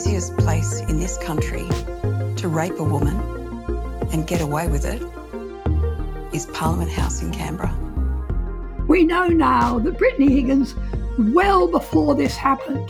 [0.00, 1.68] easiest place in this country
[2.34, 3.14] to rape a woman
[4.12, 5.02] and get away with it
[6.34, 7.76] is Parliament House in Canberra.
[8.88, 10.74] We know now that Brittany Higgins,
[11.18, 12.88] well before this happened,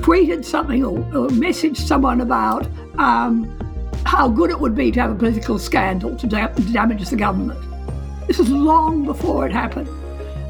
[0.00, 3.44] tweeted something or, or messaged someone about um,
[4.06, 7.16] how good it would be to have a political scandal to, da- to damage the
[7.16, 7.60] government.
[8.26, 9.90] This is long before it happened.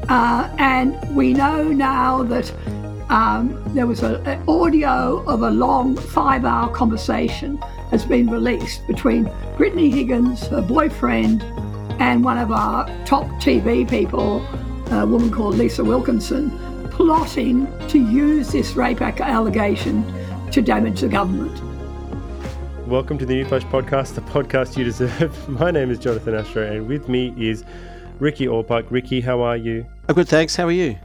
[0.07, 2.49] Uh, and we know now that
[3.11, 7.57] um, there was an audio of a long five hour conversation
[7.91, 11.43] has been released between Brittany Higgins, her boyfriend,
[11.99, 14.37] and one of our top TV people,
[14.91, 16.57] a woman called Lisa Wilkinson,
[16.89, 20.05] plotting to use this rape allegation
[20.51, 21.61] to damage the government.
[22.87, 25.49] Welcome to the New Flesh Podcast, the podcast you deserve.
[25.59, 27.65] My name is Jonathan Astro, and with me is
[28.19, 28.89] Ricky Allpike.
[28.89, 29.85] Ricky, how are you?
[30.07, 30.55] I'm good, thanks.
[30.55, 30.97] How are you?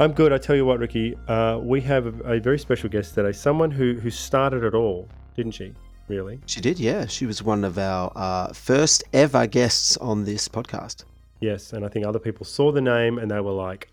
[0.00, 0.32] I'm good.
[0.32, 3.32] I tell you what, Ricky, uh, we have a, a, very special guest today.
[3.32, 5.72] Someone who who started it all, didn't she?
[6.06, 6.38] Really?
[6.46, 6.78] She did.
[6.78, 11.02] Yeah, she was one of our uh, first ever guests on this podcast.
[11.40, 13.90] Yes, and I think other people saw the name and they were like,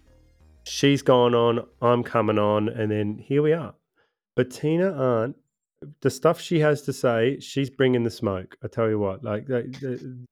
[0.66, 1.66] "She's gone on.
[1.81, 3.73] I'm coming on," and then here we are.
[4.36, 5.36] Bettina Arndt,
[6.02, 8.56] the stuff she has to say, she's bringing the smoke.
[8.64, 9.47] I tell you what, like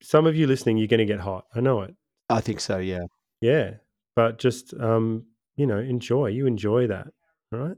[0.00, 1.46] some of you listening, you're going to get hot.
[1.52, 1.96] I know it.
[2.30, 2.78] I think so.
[2.78, 3.06] Yeah.
[3.40, 3.72] Yeah,
[4.14, 6.28] but just um, you know, enjoy.
[6.28, 7.08] You enjoy that,
[7.52, 7.76] all right?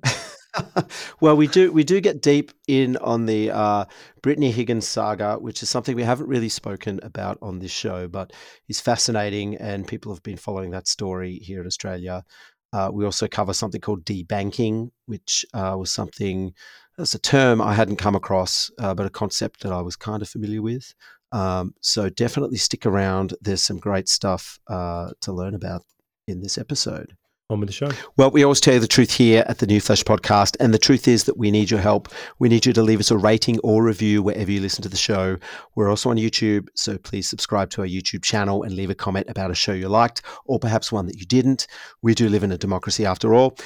[1.20, 3.84] well, we do we do get deep in on the uh,
[4.22, 8.32] Brittany Higgins saga, which is something we haven't really spoken about on this show, but
[8.69, 12.24] is fascinating, and people have been following that story here in Australia.
[12.72, 16.53] Uh, we also cover something called debanking, which uh, was something
[16.98, 20.22] that's a term I hadn't come across, uh, but a concept that I was kind
[20.22, 20.94] of familiar with.
[21.32, 23.34] Um, so definitely stick around.
[23.41, 25.82] There's some great stuff uh, to learn about
[26.26, 27.16] in this episode.
[27.49, 27.91] On with the show.
[28.17, 30.57] Well, we always tell you the truth here at the New Flesh podcast.
[30.59, 32.09] And the truth is that we need your help.
[32.41, 34.97] We need you to leave us a rating or review wherever you listen to the
[34.97, 35.37] show.
[35.77, 36.67] We're also on YouTube.
[36.75, 39.89] So please subscribe to our YouTube channel and leave a comment about a show you
[39.89, 41.69] liked or perhaps one that you didn't.
[42.03, 43.57] We do live in a democracy after all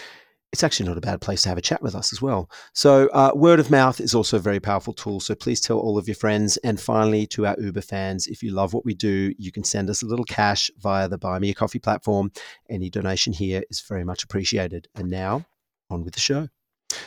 [0.52, 2.50] it's actually not a bad place to have a chat with us as well.
[2.72, 5.20] So, uh, word of mouth is also a very powerful tool.
[5.20, 6.56] So, please tell all of your friends.
[6.58, 9.88] And finally, to our Uber fans, if you love what we do, you can send
[9.88, 12.32] us a little cash via the Buy Me a Coffee platform.
[12.68, 14.88] Any donation here is very much appreciated.
[14.94, 15.46] And now,
[15.88, 16.48] on with the show.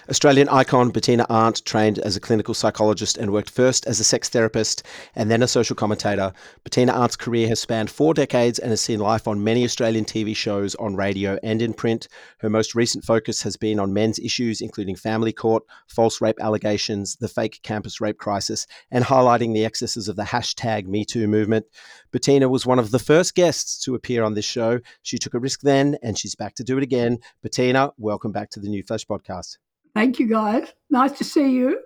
[0.10, 4.30] Australian icon Bettina Arndt trained as a clinical psychologist and worked first as a sex
[4.30, 4.84] therapist
[5.16, 6.34] and then a social commentator.
[6.64, 10.36] Bettina Arndt's career has spanned four decades and has seen life on many Australian TV
[10.36, 12.08] shows, on radio, and in print.
[12.40, 17.16] Her most recent focus has been on men's issues, including family court, false rape allegations,
[17.16, 21.66] the fake campus rape crisis, and highlighting the excesses of the hashtag MeToo movement.
[22.12, 24.80] Bettina was one of the first guests to appear on this show.
[25.02, 27.20] She took a risk then, and she's back to do it again.
[27.42, 29.58] Bettina, welcome back to the New Flesh podcast.
[29.96, 30.74] Thank you, guys.
[30.90, 31.80] Nice to see you.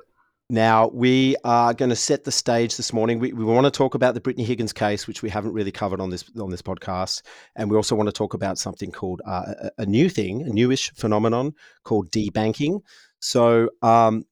[0.50, 3.20] Now, we are going to set the stage this morning.
[3.20, 6.00] We, we want to talk about the Brittany Higgins case, which we haven't really covered
[6.00, 7.22] on this on this podcast,
[7.58, 10.50] and we also want to talk about something called uh, a, a, new thing, a
[10.50, 11.52] newish phenomenon
[11.84, 12.80] called debanking.
[13.20, 14.24] So, um,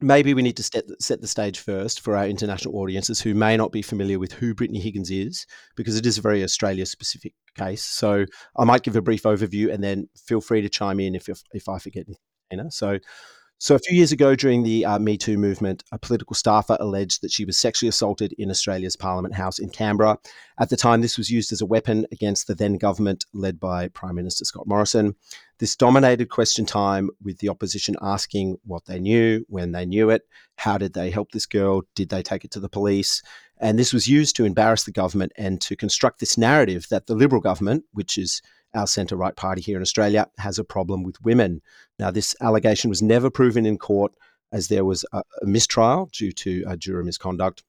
[0.00, 3.54] maybe we need to set set the stage first for our international audiences who may
[3.58, 5.44] not be familiar with who Brittany Higgins is,
[5.76, 7.84] because it is a very Australia specific case.
[7.84, 8.24] So,
[8.56, 11.42] I might give a brief overview, and then feel free to chime in if if,
[11.52, 12.16] if I forget anything.
[12.70, 12.98] So,
[13.58, 17.22] so a few years ago, during the uh, Me Too movement, a political staffer alleged
[17.22, 20.18] that she was sexually assaulted in Australia's Parliament House in Canberra.
[20.58, 23.88] At the time, this was used as a weapon against the then government led by
[23.88, 25.14] Prime Minister Scott Morrison.
[25.60, 30.22] This dominated question time with the opposition asking what they knew, when they knew it,
[30.56, 33.22] how did they help this girl, did they take it to the police?
[33.58, 37.14] And this was used to embarrass the government and to construct this narrative that the
[37.14, 38.42] Liberal government, which is
[38.74, 41.62] our centre right party here in Australia has a problem with women.
[41.98, 44.14] Now, this allegation was never proven in court
[44.52, 47.62] as there was a, a mistrial due to uh, juror misconduct.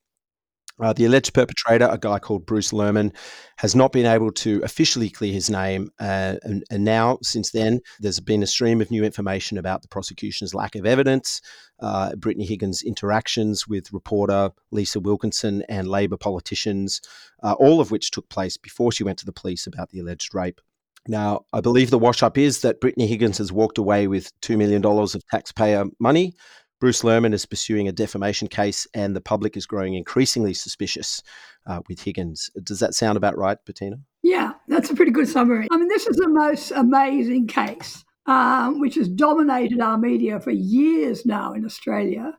[0.78, 3.16] Uh, the alleged perpetrator, a guy called Bruce Lehrmann,
[3.58, 5.90] has not been able to officially clear his name.
[6.02, 9.88] Uh, and, and, now, since then, there's been a stream of new information about the
[9.88, 11.40] prosecution's lack of evidence,
[11.80, 17.00] uh, Brittany Higgins' interactions with reporter Lisa Wilkinson and Labor politicians,
[17.42, 20.36] uh, all of which took place before she went to the police about the alleged
[20.36, 20.60] rape.
[21.08, 24.58] Now, I believe the wash up is that Brittany Higgins has walked away with $2
[24.58, 26.34] million of taxpayer money.
[26.80, 31.22] Bruce Lehrmann is pursuing a defamation case, and the public is growing increasingly suspicious
[31.68, 32.50] uh, with Higgins.
[32.64, 33.98] Does that sound about right, Bettina?
[34.24, 35.68] Yeah, that's a pretty good summary.
[35.72, 40.52] I mean, this is the most amazing case, um, which has dominated our media for
[40.52, 42.34] years now in Australia.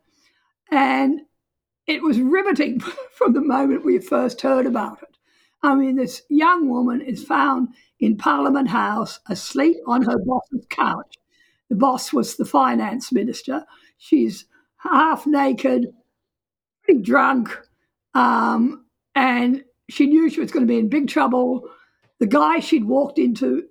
[0.70, 1.20] And
[1.86, 2.80] it was riveting
[3.16, 5.15] from the moment we first heard about it.
[5.62, 7.68] I mean, this young woman is found
[7.98, 11.16] in Parliament House asleep on her boss's couch.
[11.68, 13.64] The boss was the finance minister.
[13.98, 14.44] She's
[14.76, 15.86] half naked,
[16.84, 17.58] pretty drunk,
[18.14, 21.68] um, and she knew she was going to be in big trouble.
[22.20, 23.64] The guy she'd walked into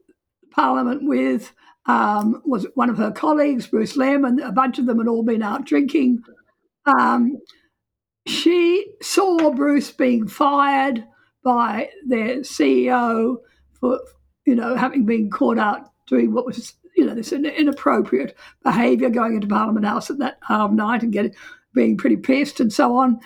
[0.52, 1.52] Parliament with
[1.86, 5.24] um, was one of her colleagues, Bruce Lehrmann, and a bunch of them had all
[5.24, 6.24] been out drinking.
[6.86, 7.38] Um,
[8.28, 11.06] she saw Bruce being fired
[11.46, 13.38] by their CEO
[13.80, 14.00] for,
[14.46, 19.36] you know, having been caught out doing what was, you know, this inappropriate behaviour going
[19.36, 21.36] into Parliament House at that um, night and getting
[21.74, 23.20] being pretty pissed and so on.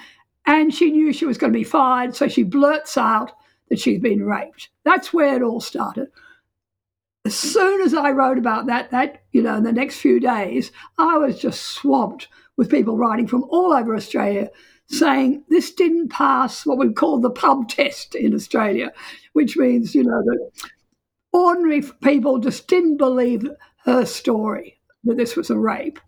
[0.45, 3.31] And she knew she was going to be fired, so she blurts out
[3.69, 4.69] that she's been raped.
[4.83, 6.09] That's where it all started.
[7.25, 10.71] As soon as I wrote about that, that you know, in the next few days,
[10.97, 12.27] I was just swamped
[12.57, 14.49] with people writing from all over Australia
[14.89, 18.91] saying this didn't pass what we call the pub test in Australia,
[19.33, 20.49] which means, you know, that
[21.31, 23.47] ordinary people just didn't believe
[23.85, 25.99] her story that this was a rape.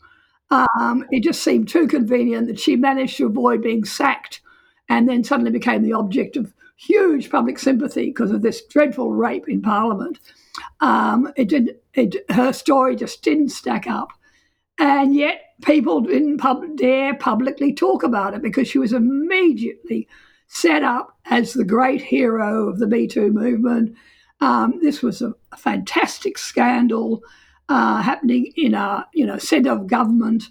[0.49, 4.41] Um, it just seemed too convenient that she managed to avoid being sacked
[4.89, 9.47] and then suddenly became the object of huge public sympathy because of this dreadful rape
[9.47, 10.19] in Parliament.
[10.81, 11.77] Um, it did.
[11.93, 14.09] It, her story just didn't stack up,
[14.81, 20.07] and yet people didn't pub- dare publicly talk about it because she was immediately
[20.47, 23.95] set up as the great hero of the Me Too movement.
[24.41, 27.21] Um, this was a, fantastic scandal
[27.69, 30.45] uh, happening in a you know centre of government,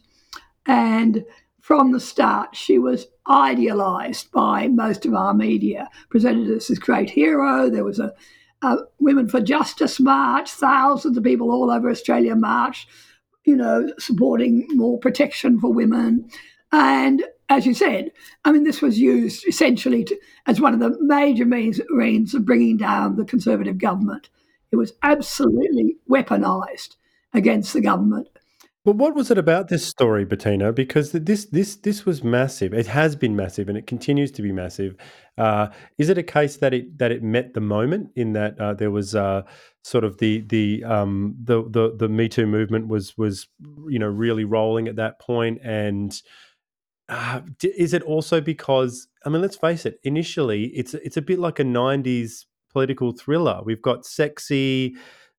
[0.65, 1.25] and
[1.61, 7.11] from the start she was idealised by most of our media, presented as this great
[7.11, 7.69] hero.
[7.69, 8.13] There was a,
[8.63, 12.89] a Women for Justice march, thousands of people all over Australia marched
[13.45, 16.29] you know, supporting more protection for women.
[16.73, 18.13] And as you said,
[18.45, 21.81] I mean, this was used essentially to, as one of the major means,
[22.35, 24.29] of bringing down the Conservative government.
[24.71, 26.95] It was absolutely weaponized
[27.35, 28.29] against the government.
[28.83, 30.73] But what was it about this story, Bettina?
[30.73, 32.73] Because this this this was massive.
[32.73, 34.97] It has been massive, and it continues to be massive.
[35.37, 38.73] Uh, is it a case that it that it met the moment in that uh,
[38.73, 39.43] there was uh,
[39.83, 43.49] sort of the the um, the the the Me Too movement was was
[43.89, 46.21] you know really rolling at that point, and
[47.09, 49.99] uh, is it also because I mean, let's face it.
[50.05, 53.61] Initially, it's it's a bit like a '90s political thriller.
[53.65, 54.97] We've got sexy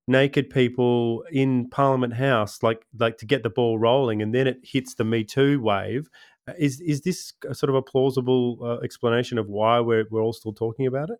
[0.08, 4.60] naked people in Parliament House, like like to get the ball rolling, and then it
[4.64, 6.10] hits the Me Too wave.
[6.48, 10.34] Uh, is is this sort of a plausible uh, explanation of why we're we're all
[10.34, 11.20] still talking about it?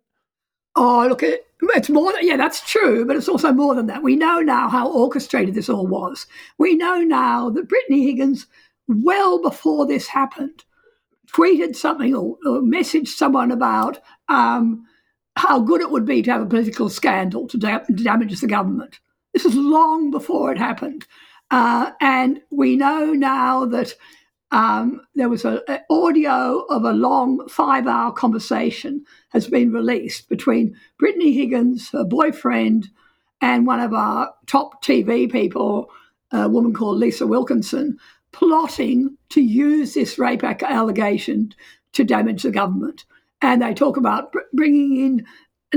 [0.74, 2.12] Oh, look, it, it's more.
[2.12, 4.02] Than, yeah, that's true, but it's also more than that.
[4.02, 6.26] We know now how orchestrated this all was.
[6.58, 8.46] We know now that Brittany Higgins,
[8.88, 10.64] well before this happened,
[11.30, 14.00] tweeted something or, or messaged someone about.
[14.28, 14.86] Um,
[15.36, 18.46] how good it would be to have a political scandal to, da- to damage the
[18.46, 19.00] government.
[19.32, 21.06] This is long before it happened.
[21.50, 23.94] Uh, and we know now that
[24.52, 25.60] um, there was an
[25.90, 32.88] audio of a long five hour conversation has been released between Brittany Higgins, her boyfriend,
[33.40, 35.90] and one of our top TV people,
[36.30, 37.98] a woman called Lisa Wilkinson,
[38.30, 41.52] plotting to use this rape allegation
[41.92, 43.04] to damage the government
[43.42, 45.26] and they talk about bringing in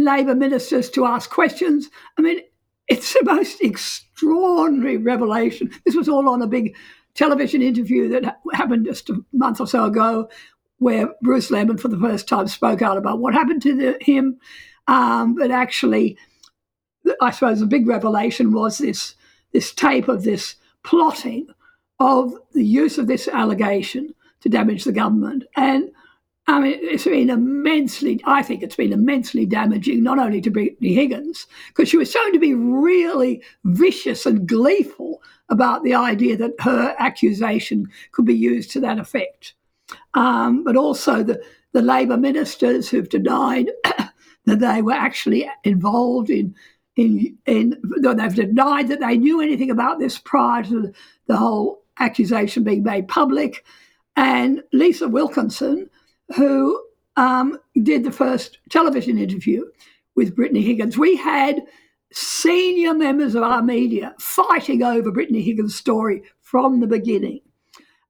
[0.01, 1.89] Labor ministers to ask questions.
[2.17, 2.41] I mean,
[2.87, 5.71] it's the most extraordinary revelation.
[5.83, 6.75] This was all on a big
[7.15, 10.29] television interview that happened just a month or so ago,
[10.77, 14.37] where Bruce Lehrmann, for the first time, spoke out about what happened to the, him.
[14.87, 16.17] Um, but actually,
[17.21, 19.15] I suppose the big revelation was this
[19.53, 21.47] this tape of this plotting
[21.99, 25.45] of the use of this allegation to damage the government.
[25.55, 25.91] And
[26.47, 30.93] I mean, it's been immensely, I think it's been immensely damaging, not only to Brittany
[30.93, 36.53] Higgins, because she was shown to be really vicious and gleeful about the idea that
[36.59, 39.55] her accusation could be used to that effect.
[40.13, 41.41] Um, but also the,
[41.73, 43.71] the Labor ministers who've denied
[44.45, 46.55] that they were actually involved in,
[46.95, 50.93] in, in, they've denied that they knew anything about this prior to
[51.25, 53.65] the whole accusation being made public.
[54.15, 55.89] And Lisa Wilkinson,
[56.35, 56.81] who
[57.17, 59.65] um, did the first television interview
[60.15, 60.97] with Brittany Higgins.
[60.97, 61.61] We had
[62.11, 67.41] senior members of our media fighting over Brittany Higgins' story from the beginning.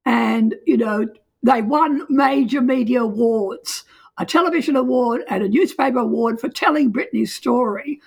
[0.05, 1.07] And, you know,
[1.43, 3.83] they won major media awards
[4.17, 7.99] a television award and a newspaper award for telling Brittany's story.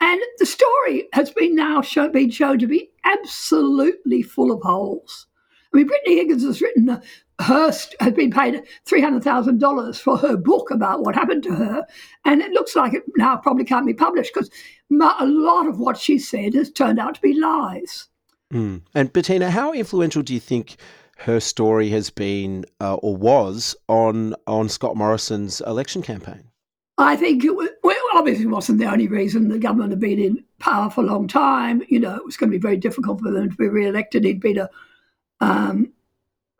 [0.00, 5.26] And the story has been now show, been shown to be absolutely full of holes.
[5.72, 7.00] I mean, Brittany Higgins has written
[7.40, 11.86] Hearst has been paid $300,000 for her book about what happened to her.
[12.24, 14.50] And it looks like it now probably can't be published because
[14.90, 18.08] a lot of what she said has turned out to be lies.
[18.52, 18.82] Mm.
[18.94, 20.76] And Bettina, how influential do you think
[21.18, 26.44] her story has been uh, or was on on Scott Morrison's election campaign.
[26.98, 30.44] I think it was, well, obviously wasn't the only reason the government had been in
[30.58, 31.82] power for a long time.
[31.88, 34.24] You know, it was going to be very difficult for them to be re-elected.
[34.24, 34.70] He'd been a
[35.40, 35.92] um,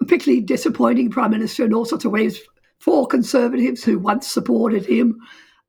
[0.07, 2.41] particularly disappointing prime minister in all sorts of ways
[2.79, 5.19] for conservatives who once supported him.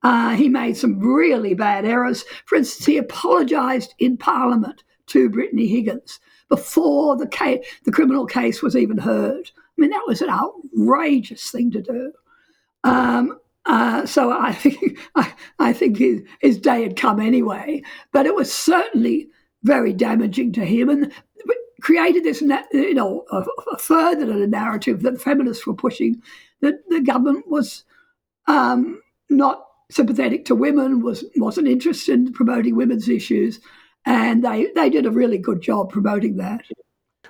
[0.04, 2.24] Uh, he made some really bad errors.
[2.46, 8.62] For instance, he apologised in Parliament to Brittany Higgins before the case, the criminal case
[8.62, 9.52] was even heard.
[9.58, 12.14] I mean, that was an outrageous thing to do.
[12.84, 17.82] Um, uh, so I think I, I think his, his, day had come anyway,
[18.14, 19.28] but it was certainly
[19.64, 21.12] very damaging to him and
[21.82, 26.22] created this, you know, a, a further narrative that feminists were pushing
[26.62, 27.84] that the government was
[28.48, 33.60] um, not sympathetic to women, was wasn't interested in promoting women's issues,
[34.06, 36.62] and they they did a really good job promoting that.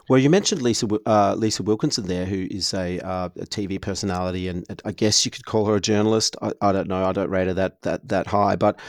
[0.09, 4.47] Well, you mentioned Lisa uh, Lisa Wilkinson there, who is a, uh, a, TV personality,
[4.47, 6.37] and I guess you could call her a journalist.
[6.41, 7.03] I, I don't know.
[7.03, 8.79] I don't rate her that that that high, but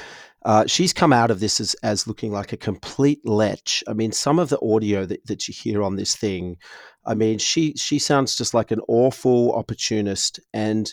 [0.49, 3.83] uh, she's come out of this as, as looking like a complete lech.
[3.87, 6.57] I mean, some of the audio that, that you hear on this thing,
[7.05, 10.41] I mean, she she sounds just like an awful opportunist.
[10.55, 10.93] And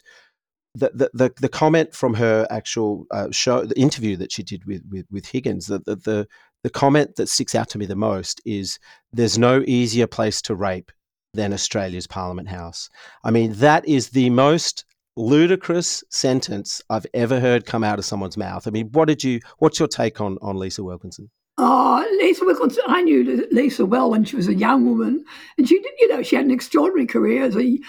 [0.74, 4.66] the the, the, the comment from her actual uh, show, the interview that she did
[4.66, 6.28] with with, with Higgins, the, the the
[6.64, 8.78] the comment that sticks out to me the most is
[9.14, 10.92] there's no easier place to rape
[11.34, 12.90] than Australia's Parliament House.
[13.24, 14.84] I mean, that is the most
[15.16, 18.68] ludicrous sentence I've ever heard come out of someone's mouth.
[18.68, 19.40] I mean, what did you?
[19.60, 21.30] What's your take on on Lisa Wilkinson?
[21.58, 25.24] Oh, Lisa Wilkinson, I knew Lisa well when she was a young woman,
[25.58, 25.92] and she did.
[26.00, 27.80] You know, she had an extraordinary career as a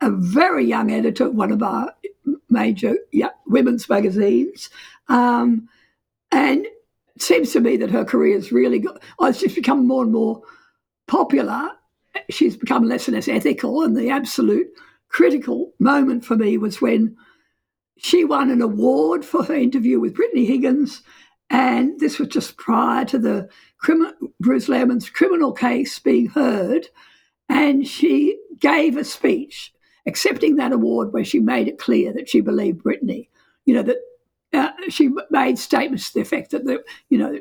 [0.00, 1.90] a very young editor of one of our
[2.50, 2.96] major
[3.46, 4.68] women's magazines,
[5.08, 5.68] um,
[6.30, 10.02] and it seems to me that her career has really got, oh, she's become more
[10.02, 10.42] and more
[11.06, 11.70] popular.
[12.28, 14.66] She's become less and less ethical, and the absolute
[15.14, 17.16] critical moment for me was when
[17.96, 21.02] she won an award for her interview with Brittany Higgins,
[21.50, 23.48] and this was just prior to the
[24.40, 26.88] Bruce Lehrmann's criminal case being heard,
[27.48, 29.72] and she gave a speech
[30.04, 33.30] accepting that award where she made it clear that she believed Brittany.
[33.66, 33.98] You know that
[34.52, 37.40] uh, she made statements to the effect that, the, you know,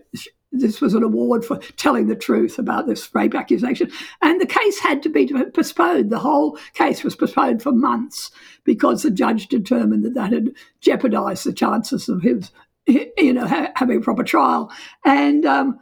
[0.53, 3.91] this was an award for telling the truth about this rape accusation.
[4.21, 6.11] And the case had to be postponed.
[6.11, 8.31] The whole case was postponed for months
[8.63, 12.43] because the judge determined that that had jeopardized the chances of him,
[12.85, 14.71] you know, having a proper trial.
[15.03, 15.79] And um,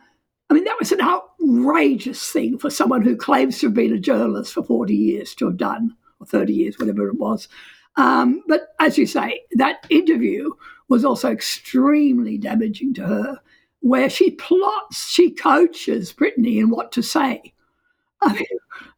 [0.50, 4.00] I mean, that was an outrageous thing for someone who claims to have been a
[4.00, 7.48] journalist for 40 years to have done, or 30 years, whatever it was.
[7.98, 10.52] Um, but as you say, that interview
[10.90, 13.40] was also extremely damaging to her,
[13.82, 17.54] where she plots, she coaches Brittany in what to say.
[18.22, 18.46] I mean,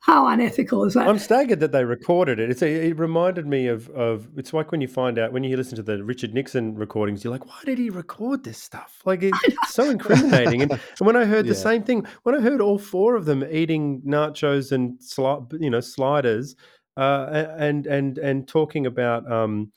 [0.02, 1.08] how unethical is that?
[1.08, 2.50] I'm staggered that they recorded it.
[2.52, 5.56] It's a, it reminded me of of it's like when you find out when you
[5.56, 9.02] listen to the Richard Nixon recordings, you're like, why did he record this stuff?
[9.06, 10.64] Like it's so incriminating.
[10.64, 11.54] and, and, when I heard yeah.
[11.54, 15.70] the same thing, when I heard all four of them eating nachos and sli- you
[15.70, 16.58] know sliders,
[16.98, 19.72] uh, and and and talking about um,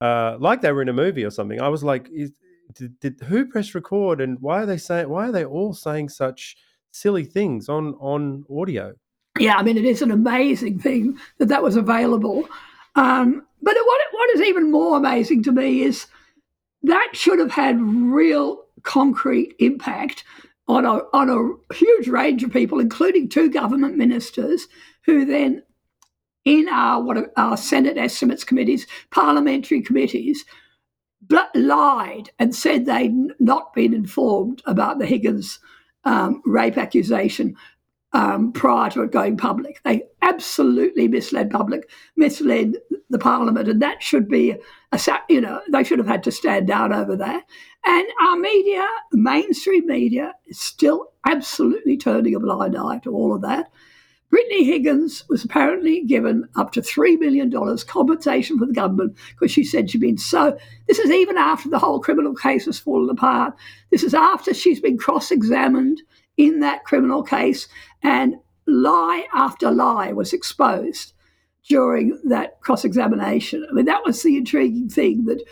[0.00, 1.60] uh, like they were in a movie or something.
[1.60, 2.32] I was like, is,
[2.74, 6.08] did, did who press record and why are they saying why are they all saying
[6.08, 6.56] such
[6.90, 8.94] silly things on on audio?
[9.38, 12.48] Yeah, I mean it is an amazing thing that that was available.
[12.96, 16.06] Um, but what what is even more amazing to me is
[16.82, 20.24] that should have had real concrete impact
[20.68, 24.66] on a on a huge range of people, including two government ministers,
[25.04, 25.62] who then
[26.44, 30.44] in our what are our Senate estimates committees, parliamentary committees,
[31.54, 35.58] lied and said they'd not been informed about the Higgins
[36.04, 37.56] um, rape accusation
[38.12, 39.80] um, prior to it going public.
[39.84, 42.74] They absolutely misled public, misled
[43.08, 44.56] the parliament, and that should be
[44.92, 47.44] a you know they should have had to stand down over that.
[47.84, 53.42] And our media, mainstream media, is still absolutely turning a blind eye to all of
[53.42, 53.70] that.
[54.30, 57.50] Brittany Higgins was apparently given up to $3 million
[57.86, 60.56] compensation for the government because she said she'd been so.
[60.86, 63.54] This is even after the whole criminal case has fallen apart.
[63.90, 66.00] This is after she's been cross examined
[66.36, 67.68] in that criminal case,
[68.02, 71.12] and lie after lie was exposed
[71.68, 73.66] during that cross examination.
[73.68, 75.42] I mean, that was the intriguing thing that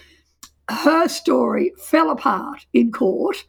[0.70, 3.44] her story fell apart in court.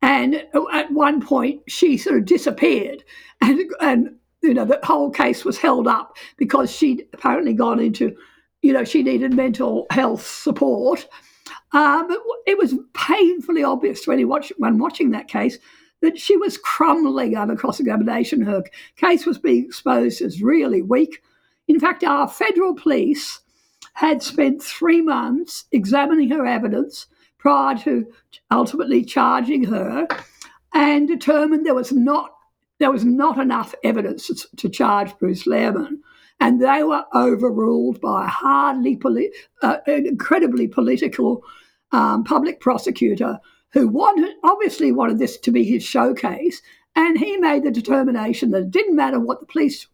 [0.00, 3.02] And at one point, she sort of disappeared.
[3.40, 4.16] And, and
[4.48, 8.16] you know, the whole case was held up because she'd apparently gone into,
[8.62, 11.06] you know, she needed mental health support.
[11.72, 12.08] Um,
[12.46, 15.58] it was painfully obvious when, he watched, when watching that case
[16.00, 18.40] that she was crumbling under cross examination.
[18.40, 18.62] Her
[18.96, 21.22] case was being exposed as really weak.
[21.66, 23.40] In fact, our federal police
[23.92, 27.06] had spent three months examining her evidence
[27.38, 28.06] prior to
[28.50, 30.08] ultimately charging her
[30.72, 32.37] and determined there was not
[32.78, 35.98] there was not enough evidence to, charge Bruce Lehrmann.
[36.40, 39.32] And they were overruled by a hardly poli-
[39.62, 41.42] uh, an incredibly political
[41.90, 43.38] um, public prosecutor
[43.72, 46.62] who wanted obviously wanted this to be his showcase,
[46.94, 49.88] and he made the determination that it didn't matter what the police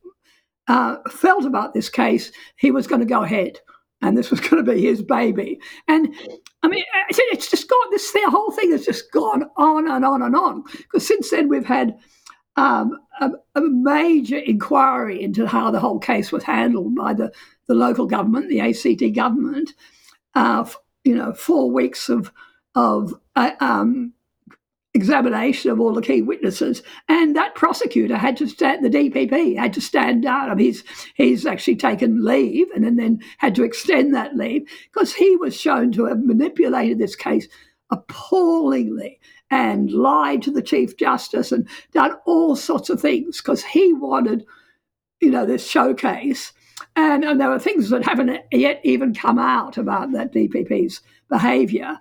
[0.68, 3.58] uh, felt about this case, he was going to go ahead
[4.02, 5.58] and this was going to be his baby.
[5.88, 6.14] And
[6.62, 7.90] I mean, it's just gone.
[7.90, 10.62] This the whole thing has just gone on and on and on.
[10.72, 11.98] Because since then we've had
[12.56, 17.32] um, a, a, major inquiry into how the whole case was handled by the,
[17.66, 19.72] the local government, the ACT government.
[20.34, 20.64] Uh,
[21.04, 22.32] you know, four weeks of
[22.74, 24.12] of uh, um,
[24.94, 28.84] examination of all the key witnesses, and that prosecutor had to stand.
[28.84, 30.50] The DPP had to stand down.
[30.50, 30.84] I mean, he's
[31.14, 35.60] he's actually taken leave, and then, then had to extend that leave because he was
[35.60, 37.48] shown to have manipulated this case
[37.90, 39.20] appallingly
[39.50, 44.44] and lied to the chief justice and done all sorts of things because he wanted,
[45.20, 46.52] you know, this showcase.
[46.96, 51.98] And, and there are things that haven't yet even come out about that DPP's behaviour.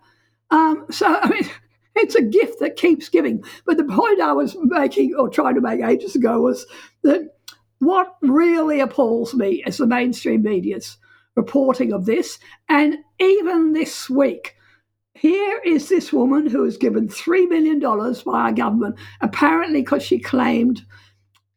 [0.52, 1.50] Um, so, I mean,
[1.96, 3.44] it's a gift that keeps giving.
[3.66, 6.66] But the point I was making or trying to make ages ago was
[7.04, 7.36] that
[7.80, 10.98] what really appalls me is the mainstream media's
[11.36, 12.40] reporting of this.
[12.70, 14.56] And even this week,
[15.16, 20.20] here is this woman who was given $3 million by our government, apparently because she
[20.20, 20.84] claimed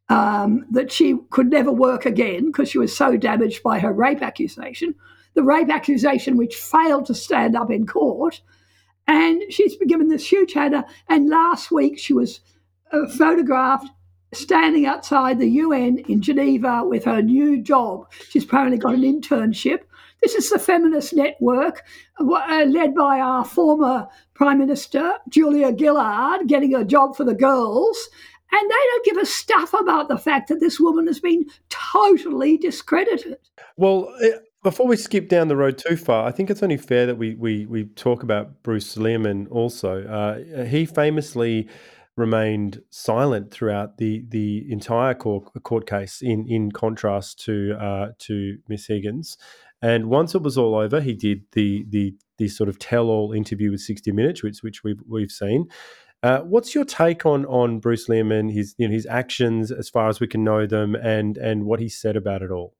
[0.08, 4.22] um, that she could never work again because she was so damaged by her rape
[4.22, 4.94] accusation.
[5.34, 8.40] The rape accusation, which failed to stand up in court,
[9.06, 10.84] and she's been given this huge header.
[11.08, 12.40] And last week she was
[12.92, 13.88] uh, photographed
[14.32, 18.12] standing outside the UN in Geneva with her new job.
[18.28, 19.80] She's apparently got an internship.
[20.22, 21.84] This is the Feminist Network,
[22.18, 28.08] uh, led by our former Prime Minister, Julia Gillard, getting a job for the girls.
[28.52, 32.56] And they don't give a stuff about the fact that this woman has been totally
[32.56, 33.38] discredited.
[33.76, 34.12] Well,
[34.62, 37.34] before we skip down the road too far, I think it's only fair that we
[37.34, 40.04] we, we talk about Bruce Lehrmann also.
[40.04, 41.68] Uh, he famously
[42.16, 46.22] remained silent throughout the the entire court, court case.
[46.22, 49.38] In in contrast to uh, to Miss Higgins,
[49.82, 53.32] and once it was all over, he did the the the sort of tell all
[53.32, 55.68] interview with sixty Minutes, which which we've we've seen.
[56.22, 60.08] Uh, what's your take on on Bruce Lehrmann, his you know, his actions as far
[60.08, 62.74] as we can know them, and and what he said about it all?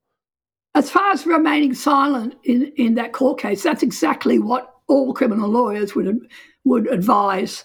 [0.75, 5.49] As far as remaining silent in, in that court case, that's exactly what all criminal
[5.49, 6.19] lawyers would
[6.65, 7.65] would advise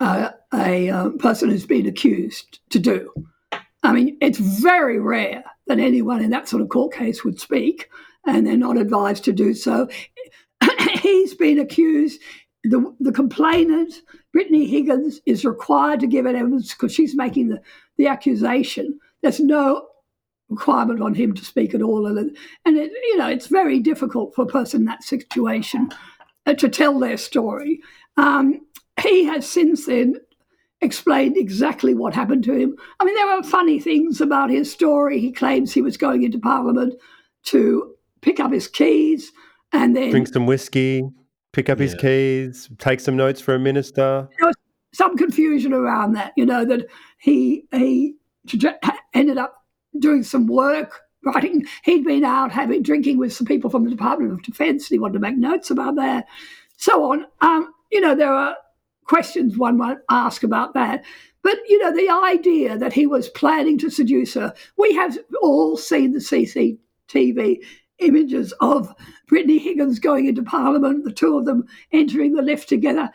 [0.00, 3.12] uh, a uh, person who's been accused to do.
[3.82, 7.88] I mean, it's very rare that anyone in that sort of court case would speak,
[8.26, 9.88] and they're not advised to do so.
[11.00, 12.20] He's been accused.
[12.64, 13.94] The, the complainant,
[14.32, 17.60] Brittany Higgins, is required to give evidence because she's making the,
[17.98, 18.98] the accusation.
[19.22, 19.88] There's no
[20.48, 22.06] requirement on him to speak at all.
[22.06, 25.90] And, and it, you know, it's very difficult for a person in that situation
[26.46, 27.80] uh, to tell their story.
[28.16, 28.60] Um,
[29.02, 30.16] he has since then
[30.80, 32.76] explained exactly what happened to him.
[33.00, 35.20] I mean, there were funny things about his story.
[35.20, 36.94] He claims he was going into Parliament
[37.44, 39.32] to pick up his keys
[39.72, 41.02] and then drink some whiskey,
[41.52, 41.84] pick up yeah.
[41.84, 44.28] his keys, take some notes for a minister.
[44.38, 44.56] There was
[44.94, 46.86] some confusion around that, you know, that
[47.18, 48.14] he he
[49.14, 49.54] ended up
[49.98, 51.66] doing some work, writing.
[51.84, 54.90] He'd been out having drinking with some people from the Department of Defence.
[54.90, 56.26] And he wanted to make notes about that,
[56.76, 57.26] so on.
[57.40, 58.56] Um, you know, there are
[59.04, 61.04] questions one might ask about that.
[61.42, 64.54] But you know, the idea that he was planning to seduce her.
[64.76, 67.58] We have all seen the CCTV
[68.02, 68.94] images of
[69.28, 73.10] Brittany Higgins going into Parliament, the two of them entering the lift together.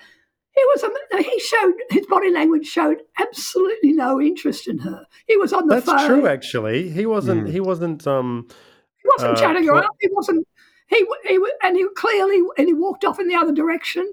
[0.52, 5.06] He was a, he showed his body language showed absolutely no interest in her.
[5.28, 6.08] He was on the That's phone.
[6.08, 6.90] true, actually.
[6.90, 7.48] He wasn't.
[7.48, 7.52] Mm.
[7.52, 8.08] He wasn't.
[8.08, 8.48] Um,
[8.98, 9.92] he wasn't uh, chatting her up.
[10.02, 10.48] He wasn't.
[10.88, 14.12] He he and he clearly and he walked off in the other direction.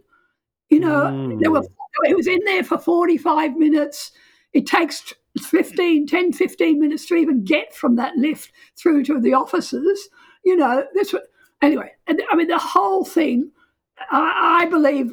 [0.68, 1.40] You know, mm.
[1.40, 1.62] there were
[2.04, 4.12] he was in there for forty five minutes.
[4.52, 9.34] It takes 15, 10, 15 minutes to even get from that lift through to the
[9.34, 10.08] offices.
[10.44, 11.14] You know, this
[11.62, 11.92] anyway.
[12.06, 13.50] And I mean, the whole thing.
[14.10, 15.12] I, I believe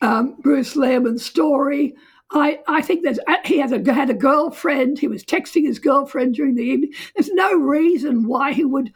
[0.00, 1.94] um, Bruce Lehrmann's story.
[2.34, 4.98] I, I think there's he has a, had a girlfriend.
[4.98, 6.92] He was texting his girlfriend during the evening.
[7.14, 8.92] There's no reason why he would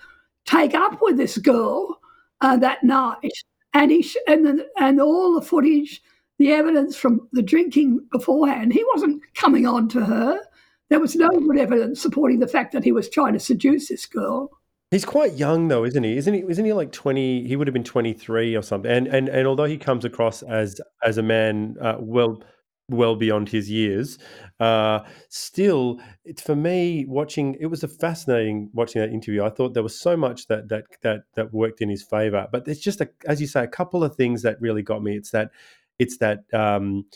[0.47, 2.01] take up with this girl
[2.41, 3.33] uh, that night.
[3.75, 6.03] And he and the, and all the footage,
[6.39, 10.41] the evidence from the drinking beforehand, he wasn't coming on to her.
[10.89, 14.07] There was no good evidence supporting the fact that he was trying to seduce this
[14.07, 14.51] girl.
[14.93, 16.17] He's quite young though, isn't he?
[16.17, 16.45] Isn't he?
[16.49, 17.47] Isn't he like twenty?
[17.47, 18.91] He would have been twenty three or something.
[18.91, 22.41] And and and although he comes across as as a man uh, well
[22.89, 24.17] well beyond his years,
[24.61, 27.57] uh, still, it's for me watching.
[27.59, 29.43] It was a fascinating watching that interview.
[29.43, 32.47] I thought there was so much that that that that worked in his favor.
[32.53, 35.17] But there's just a, as you say, a couple of things that really got me.
[35.17, 35.51] It's that
[35.99, 36.45] it's that.
[36.55, 37.07] Um,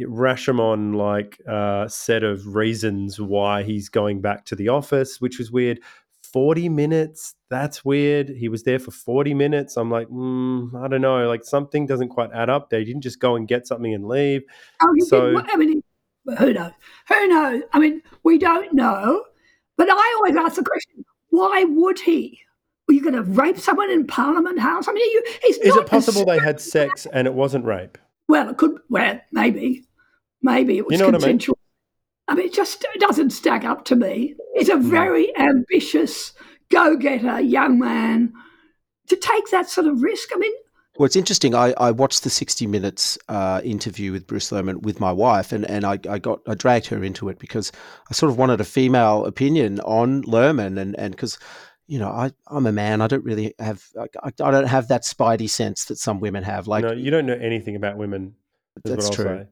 [0.00, 5.50] Rashomon like uh, set of reasons why he's going back to the office, which was
[5.50, 5.80] weird.
[6.32, 7.34] 40 minutes.
[7.50, 8.28] That's weird.
[8.28, 9.76] He was there for 40 minutes.
[9.76, 11.26] I'm like, mm, I don't know.
[11.28, 12.70] Like something doesn't quite add up.
[12.70, 14.42] They didn't just go and get something and leave.
[14.82, 15.50] Oh, So- did.
[15.50, 15.82] I mean,
[16.38, 16.72] who knows?
[17.08, 17.62] Who knows?
[17.72, 19.24] I mean, we don't know.
[19.76, 22.38] But I always ask the question: Why would he?
[22.88, 24.88] Are you going to rape someone in Parliament House?
[24.88, 27.96] I mean, you, he's Is it possible they had sex and it wasn't rape?
[28.28, 28.78] Well, it could.
[28.88, 29.84] Well, maybe,
[30.42, 31.38] maybe it was You know what I mean?
[31.38, 31.58] consensual.
[32.30, 34.36] I mean, it just doesn't stack up to me.
[34.54, 36.32] He's a very ambitious,
[36.70, 38.32] go-getter young man
[39.08, 40.28] to take that sort of risk.
[40.32, 40.52] I mean,
[40.96, 41.56] Well, it's interesting.
[41.56, 45.68] I, I watched the 60 Minutes uh, interview with Bruce Lehrmann with my wife, and,
[45.68, 47.72] and I, I got I dragged her into it because
[48.08, 51.36] I sort of wanted a female opinion on Lehrmann, and and because
[51.88, 55.02] you know I I'm a man, I don't really have I, I don't have that
[55.02, 56.68] spidey sense that some women have.
[56.68, 58.36] Like no, you don't know anything about women.
[58.84, 59.24] That's true.
[59.24, 59.46] say.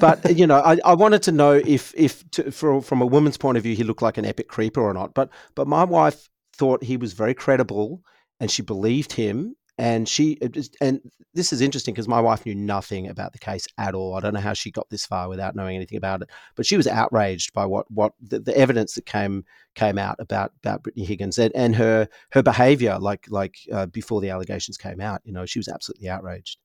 [0.00, 3.36] But you know, I, I wanted to know if if to, for, from a woman's
[3.36, 5.14] point of view he looked like an epic creeper or not.
[5.14, 8.02] But but my wife thought he was very credible,
[8.40, 9.56] and she believed him.
[9.78, 10.38] And she
[10.80, 11.02] and
[11.34, 14.14] this is interesting because my wife knew nothing about the case at all.
[14.14, 16.30] I don't know how she got this far without knowing anything about it.
[16.54, 20.52] But she was outraged by what what the, the evidence that came came out about
[20.64, 25.00] about Brittany Higgins and, and her her behaviour, like like uh, before the allegations came
[25.00, 25.20] out.
[25.24, 26.56] You know, she was absolutely outraged.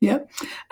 [0.00, 0.20] Yeah.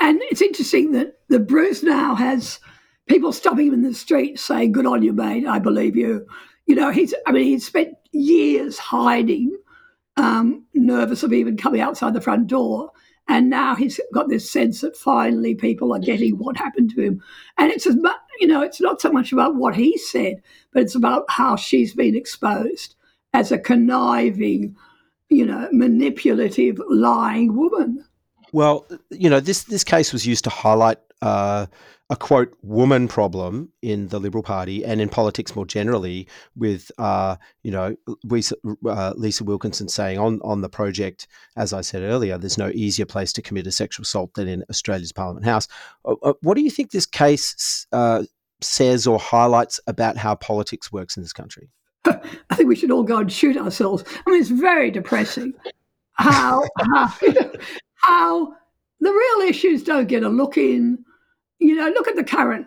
[0.00, 2.60] And it's interesting that the Bruce now has
[3.08, 6.26] people stopping him in the street saying, Good on you, mate, I believe you.
[6.66, 9.56] You know, he's I mean, he's spent years hiding,
[10.16, 12.90] um, nervous of even coming outside the front door.
[13.30, 17.22] And now he's got this sense that finally people are getting what happened to him.
[17.58, 20.36] And it's as much, you know, it's not so much about what he said,
[20.72, 22.94] but it's about how she's been exposed
[23.34, 24.74] as a conniving,
[25.28, 28.02] you know, manipulative, lying woman.
[28.52, 31.66] Well, you know, this this case was used to highlight uh,
[32.10, 37.36] a quote woman problem in the Liberal Party and in politics more generally, with uh,
[37.62, 38.56] you know Lisa,
[38.86, 43.06] uh, Lisa Wilkinson saying on on the project, as I said earlier, there's no easier
[43.06, 45.68] place to commit a sexual assault than in Australia's Parliament House.
[46.04, 48.24] Uh, uh, what do you think this case uh,
[48.62, 51.68] says or highlights about how politics works in this country?
[52.04, 54.04] I think we should all go and shoot ourselves.
[54.26, 55.52] I mean, it's very depressing
[56.14, 57.12] how how,
[57.98, 58.54] how
[59.00, 61.04] the real issues don't get a look in.
[61.58, 62.66] You know, look at the current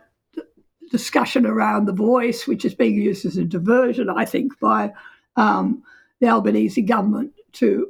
[0.91, 4.91] discussion around the voice, which is being used as a diversion, I think, by
[5.37, 5.83] um,
[6.19, 7.87] the Albanese government to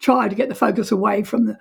[0.00, 1.56] try to get the focus away from the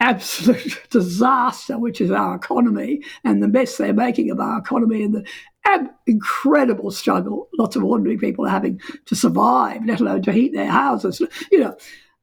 [0.00, 5.14] absolute disaster, which is our economy, and the mess they're making of our economy, and
[5.14, 5.26] the
[5.64, 10.52] ab- incredible struggle lots of ordinary people are having to survive, let alone to heat
[10.52, 11.22] their houses.
[11.52, 11.76] You know,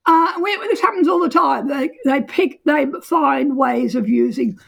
[0.05, 1.67] uh, we, this happens all the time.
[1.67, 4.59] They they pick, they find ways of using,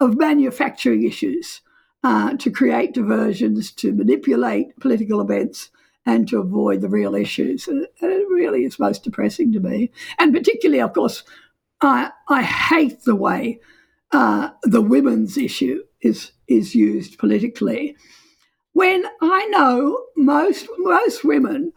[0.00, 1.60] of manufacturing issues
[2.04, 5.70] uh, to create diversions, to manipulate political events.
[6.06, 7.68] And to avoid the real issues.
[7.68, 9.92] And it really is most depressing to me.
[10.18, 11.22] And particularly, of course,
[11.82, 13.60] I, I hate the way
[14.10, 17.96] uh, the women's issue is is used politically.
[18.72, 21.72] When I know most most women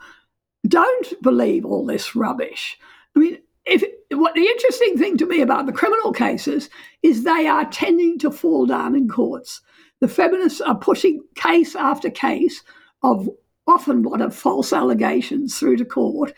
[0.67, 2.79] don't believe all this rubbish.
[3.15, 6.69] I mean, if what the interesting thing to me about the criminal cases
[7.01, 9.61] is they are tending to fall down in courts.
[10.01, 12.61] The feminists are pushing case after case
[13.03, 13.29] of
[13.67, 16.33] often what are false allegations through to court,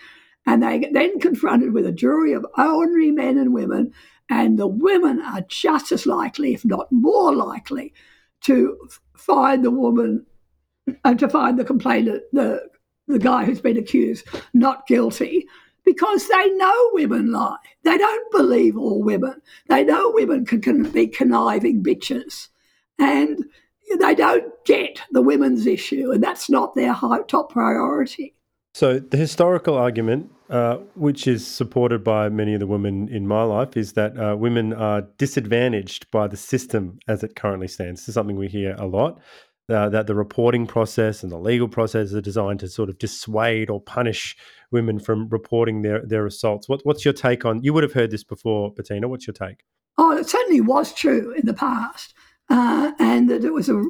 [0.46, 3.92] and they get then confronted with a jury of ordinary men and women,
[4.30, 7.94] and the women are just as likely, if not more likely,
[8.42, 8.78] to
[9.18, 10.26] find the woman
[11.04, 12.62] and to find the complainant, the
[13.08, 15.48] the guy who's been accused, not guilty.
[15.86, 17.58] Because they know women lie.
[17.84, 19.42] They don't believe all women.
[19.70, 22.50] They know women can, can be conniving bitches.
[22.98, 23.46] And
[24.00, 28.34] they don't get the women's issue, and that's not their high, top priority.
[28.74, 33.44] So the historical argument, uh, which is supported by many of the women in my
[33.44, 38.02] life, is that uh, women are disadvantaged by the system as it currently stands.
[38.02, 39.20] This is something we hear a lot.
[39.68, 43.68] Uh, that the reporting process and the legal process are designed to sort of dissuade
[43.68, 44.38] or punish
[44.70, 46.70] women from reporting their their assaults.
[46.70, 47.64] What, what's your take on?
[47.64, 49.08] You would have heard this before, Bettina.
[49.08, 49.64] What's your take?
[49.98, 52.14] Oh, it certainly was true in the past,
[52.48, 53.84] uh, and that it was a,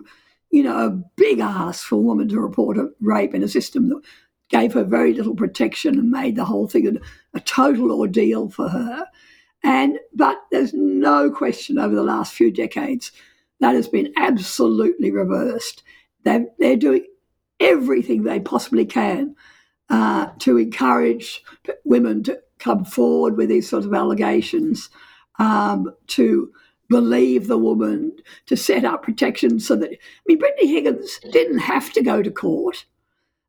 [0.50, 3.90] you know, a big ask for a woman to report a rape in a system
[3.90, 4.02] that
[4.48, 8.70] gave her very little protection and made the whole thing a, a total ordeal for
[8.70, 9.08] her.
[9.62, 13.12] And but there's no question over the last few decades
[13.60, 15.84] that has been absolutely reversed.
[16.24, 17.06] They're, they're doing
[17.60, 19.36] everything they possibly can
[19.89, 21.44] uh, to encourage
[21.84, 24.89] women to come forward with these sort of allegations,
[25.39, 26.52] um, to
[26.89, 28.12] believe the woman,
[28.46, 32.32] to set up protections so that, I mean, Brittany Higgins didn't have to go to
[32.32, 32.86] court.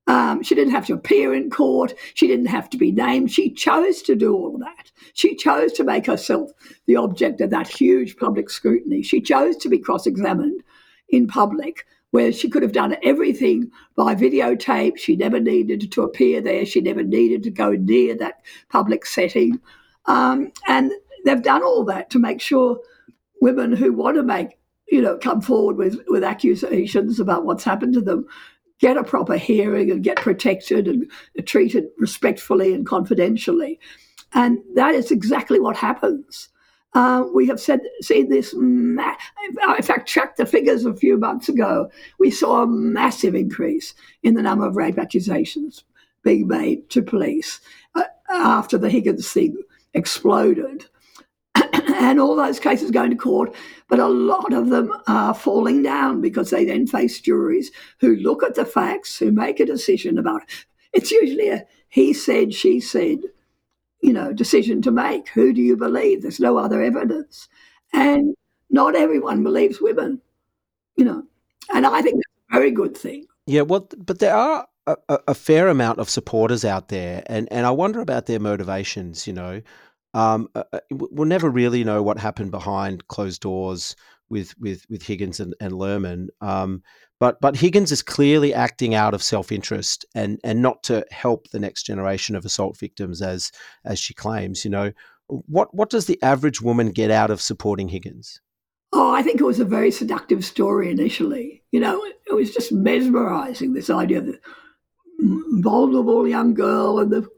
[0.07, 1.95] Um, she didn't have to appear in court.
[2.14, 3.31] She didn't have to be named.
[3.33, 4.92] She chose to do all of that.
[5.14, 6.51] She chose to make herself
[6.87, 9.03] the object of that huge public scrutiny.
[9.03, 10.62] She chose to be cross examined
[11.09, 14.97] in public, where she could have done everything by videotape.
[14.97, 16.64] She never needed to appear there.
[16.64, 19.61] She never needed to go near that public setting.
[20.07, 20.92] Um, and
[21.25, 22.79] they've done all that to make sure
[23.40, 27.95] women who want to make, you know, come forward with, with accusations about what's happened
[27.95, 28.27] to them
[28.81, 31.11] get a proper hearing and get protected and
[31.47, 33.81] treated respectfully and confidentially.
[34.33, 36.49] And that is exactly what happens.
[36.93, 38.55] Uh, we have said, seen this.
[38.57, 39.17] Ma-
[39.77, 41.91] in fact, checked the figures a few months ago.
[42.19, 45.85] We saw a massive increase in the number of rape accusations
[46.23, 47.61] being made to police
[47.95, 49.57] uh, after the Higgins thing
[49.95, 50.87] exploded.
[51.98, 53.54] And all those cases going to court,
[53.88, 58.42] but a lot of them are falling down because they then face juries who look
[58.42, 60.66] at the facts, who make a decision about it.
[60.92, 63.20] It's usually a he said, she said,
[64.02, 65.28] you know, decision to make.
[65.30, 66.22] Who do you believe?
[66.22, 67.48] There's no other evidence.
[67.92, 68.35] And
[68.68, 70.20] not everyone believes women,
[70.96, 71.22] you know.
[71.72, 73.26] And I think that's a very good thing.
[73.46, 74.96] Yeah, well, but there are a,
[75.28, 79.32] a, fair amount of supporters out there, and, and I wonder about their motivations, you
[79.32, 79.62] know.
[80.16, 83.94] Um, uh, uh we'll never really know what happened behind closed doors
[84.29, 86.29] with with with Higgins and, and Lehrmann.
[86.40, 86.83] Um,
[87.20, 91.50] but but Higgins is clearly acting out of self interest and and not to help
[91.50, 93.52] the next generation of assault victims as
[93.85, 94.64] as she claims.
[94.64, 94.92] You know,
[95.29, 98.40] what what does the average woman get out of supporting Higgins?
[98.92, 101.62] Oh, I think it was a very seductive story initially.
[101.72, 103.74] You know, it was just mesmerizing.
[103.74, 104.40] This idea of the
[105.18, 107.29] vulnerable young girl and the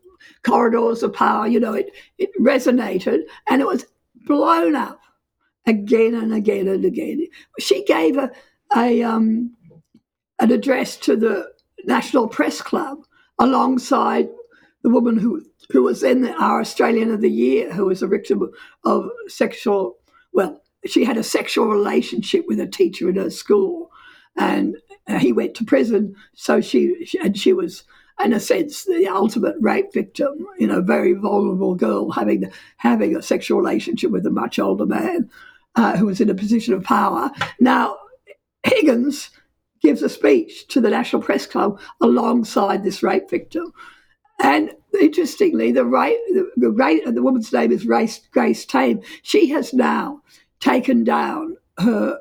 [0.43, 1.47] corridors of power.
[1.47, 3.87] You know, it, it resonated and it was
[4.27, 5.01] blown up
[5.67, 7.27] again and again and again.
[7.59, 8.31] She gave a,
[8.77, 9.55] a um,
[10.39, 11.53] an address to the
[11.85, 12.99] National Press Club
[13.39, 14.29] alongside
[14.83, 18.51] the woman who who was then our Australian of the Year, who was a victim
[18.85, 19.99] of sexual.
[20.33, 23.91] Well, she had a sexual relationship with a teacher in her school,
[24.37, 24.77] and
[25.19, 26.15] he went to prison.
[26.35, 27.85] So she and she was
[28.25, 33.23] in a sense, the ultimate rape victim, you know, very vulnerable girl having having a
[33.23, 35.31] sexual relationship with a much older man
[35.77, 37.31] uh, who was in a position of power.
[37.61, 37.97] Now,
[38.65, 39.31] Higgins
[39.81, 43.73] gives a speech to the National Press Club alongside this rape victim.
[44.41, 49.01] And interestingly, the, right, the, the, the woman's name is Grace, Grace Tame.
[49.23, 50.23] She has now
[50.61, 52.19] taken down her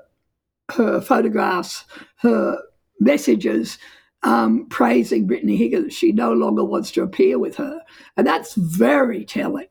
[0.73, 1.85] her photographs,
[2.17, 2.59] her
[2.99, 3.77] messages
[4.23, 5.93] um, praising Brittany Higgins.
[5.93, 7.81] She no longer wants to appear with her.
[8.15, 9.67] And that's very telling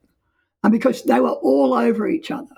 [0.63, 2.57] and because they were all over each other.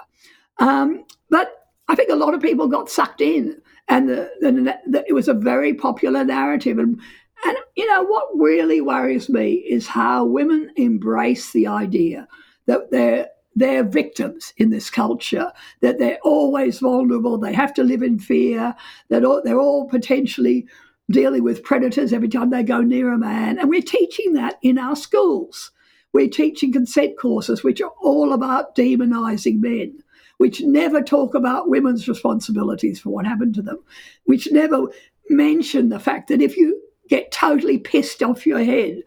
[0.58, 1.52] Um, but
[1.88, 5.28] I think a lot of people got sucked in, and the, the, the, it was
[5.28, 6.78] a very popular narrative.
[6.78, 7.00] And,
[7.44, 12.26] and, you know, what really worries me is how women embrace the idea
[12.66, 18.02] that they're they're victims in this culture, that they're always vulnerable, they have to live
[18.02, 18.72] in fear,
[19.08, 20.64] that they're all potentially
[21.10, 23.58] dealing with predators every time they go near a man.
[23.58, 25.70] And we're teaching that in our schools.
[26.12, 30.02] We're teaching consent courses, which are all about demonizing men,
[30.38, 33.78] which never talk about women's responsibilities for what happened to them,
[34.24, 34.86] which never
[35.28, 39.02] mention the fact that if you get totally pissed off your head,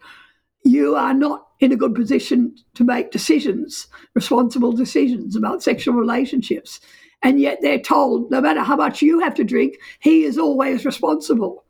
[0.64, 6.80] you are not in a good position to make decisions, responsible decisions about sexual relationships.
[7.22, 10.84] And yet they're told no matter how much you have to drink, he is always
[10.84, 11.64] responsible.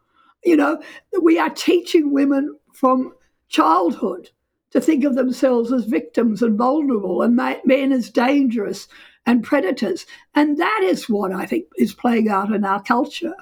[0.44, 0.83] You know,
[1.20, 3.14] we are teaching women from
[3.48, 4.31] childhood
[4.70, 8.88] to think of themselves as victims and vulnerable and men as dangerous
[9.26, 10.07] and predators.
[10.35, 13.35] And that is what I think is playing out in our culture.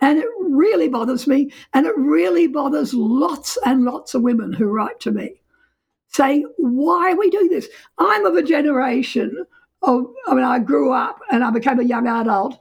[0.00, 1.52] And it really bothers me.
[1.72, 5.40] And it really bothers lots and lots of women who write to me
[6.08, 7.68] saying, Why are we doing this?
[7.98, 9.44] I'm of a generation
[9.82, 12.58] of, I mean, I grew up and I became a young adult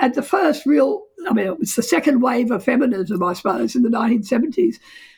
[0.00, 3.74] at the first real, I mean, it was the second wave of feminism, I suppose,
[3.74, 4.76] in the 1970s,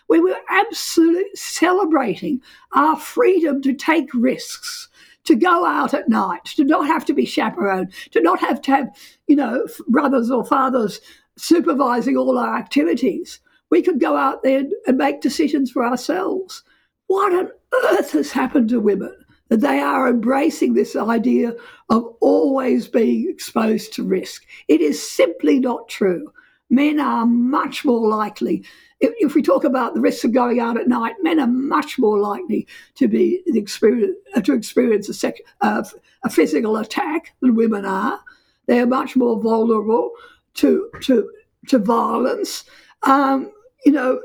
[0.09, 2.41] we were absolutely celebrating
[2.73, 4.89] our freedom to take risks,
[5.25, 8.71] to go out at night, to not have to be chaperoned, to not have to
[8.73, 8.89] have,
[9.27, 11.01] you know, brothers or fathers
[11.37, 13.41] supervising all our activities.
[13.71, 16.63] we could go out there and make decisions for ourselves.
[17.07, 17.51] What on
[17.85, 19.22] earth has happened to women?
[19.53, 21.53] That they are embracing this idea
[21.91, 24.47] of always being exposed to risk.
[24.67, 26.33] It is simply not true.
[26.71, 28.65] Men are much more likely
[29.03, 31.99] if, if, we talk about the risks of going out at night, men are much
[31.99, 35.83] more likely to be experience, to experience a, sec, uh,
[36.25, 38.21] a physical attack than women are.
[38.67, 40.13] They are much more vulnerable
[40.55, 41.29] to to
[41.67, 42.65] to violence.
[43.03, 43.51] Um,
[43.85, 44.23] you know,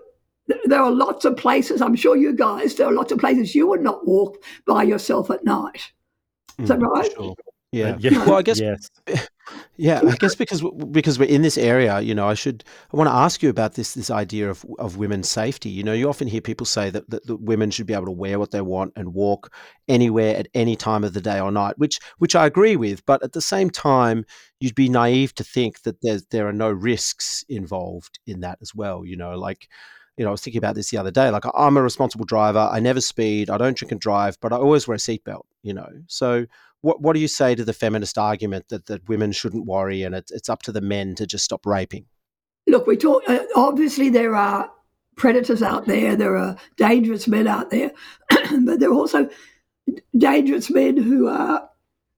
[0.66, 1.82] there are lots of places.
[1.82, 2.76] I'm sure you guys.
[2.76, 5.92] There are lots of places you would not walk by yourself at night.
[6.60, 7.12] Is that mm, right?
[7.12, 7.36] Sure.
[7.72, 7.92] Yeah.
[7.92, 8.26] Uh, yeah.
[8.26, 8.60] Well, I guess.
[8.60, 8.90] Yes.
[9.78, 13.10] Yeah, I guess because because we're in this area, you know, I should I want
[13.10, 15.70] to ask you about this this idea of of women's safety.
[15.70, 18.12] You know, you often hear people say that, that, that women should be able to
[18.12, 19.54] wear what they want and walk
[19.88, 23.06] anywhere at any time of the day or night, which which I agree with.
[23.06, 24.26] But at the same time,
[24.60, 28.74] you'd be naive to think that there's there are no risks involved in that as
[28.74, 29.06] well.
[29.06, 29.70] You know, like
[30.18, 31.30] you know, I was thinking about this the other day.
[31.30, 32.70] Like, I'm a responsible driver.
[32.72, 33.50] I never speed.
[33.50, 35.44] I don't drink and drive, but I always wear a seatbelt.
[35.62, 36.46] You know, so
[36.82, 40.16] what what do you say to the feminist argument that that women shouldn't worry and
[40.16, 42.06] it, it's up to the men to just stop raping?
[42.68, 43.24] Look, we talk.
[43.28, 44.70] Uh, obviously, there are
[45.16, 46.16] predators out there.
[46.16, 47.92] There are dangerous men out there,
[48.62, 49.30] but there are also
[50.18, 51.70] dangerous men who are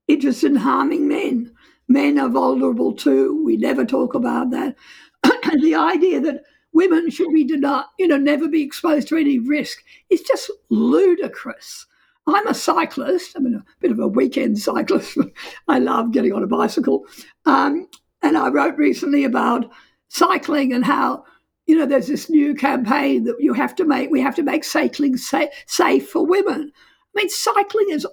[0.08, 1.52] interested in harming men.
[1.88, 3.44] Men are vulnerable too.
[3.44, 4.76] We never talk about that.
[5.62, 9.84] the idea that women should be denied, you know, never be exposed to any risk
[10.10, 11.86] It's just ludicrous.
[12.28, 13.36] I'm a cyclist.
[13.36, 15.18] I'm a bit of a weekend cyclist.
[15.68, 17.06] I love getting on a bicycle.
[17.46, 17.88] Um,
[18.22, 19.66] and I wrote recently about
[20.10, 21.24] cycling and how,
[21.66, 24.64] you know, there's this new campaign that you have to make, we have to make
[24.64, 26.72] cycling sa- safe for women.
[27.16, 28.06] I mean, cycling is,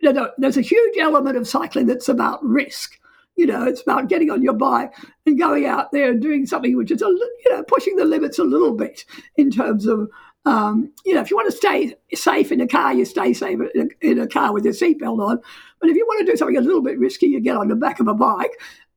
[0.00, 2.98] you know, there's a huge element of cycling that's about risk.
[3.40, 4.92] You know, it's about getting on your bike
[5.24, 8.38] and going out there and doing something which is, a, you know, pushing the limits
[8.38, 10.10] a little bit in terms of
[10.44, 13.58] um, you know, if you want to stay safe in a car, you stay safe
[13.74, 15.40] in a, in a car with your seatbelt on.
[15.80, 17.76] But if you want to do something a little bit risky, you get on the
[17.76, 18.52] back of a bike.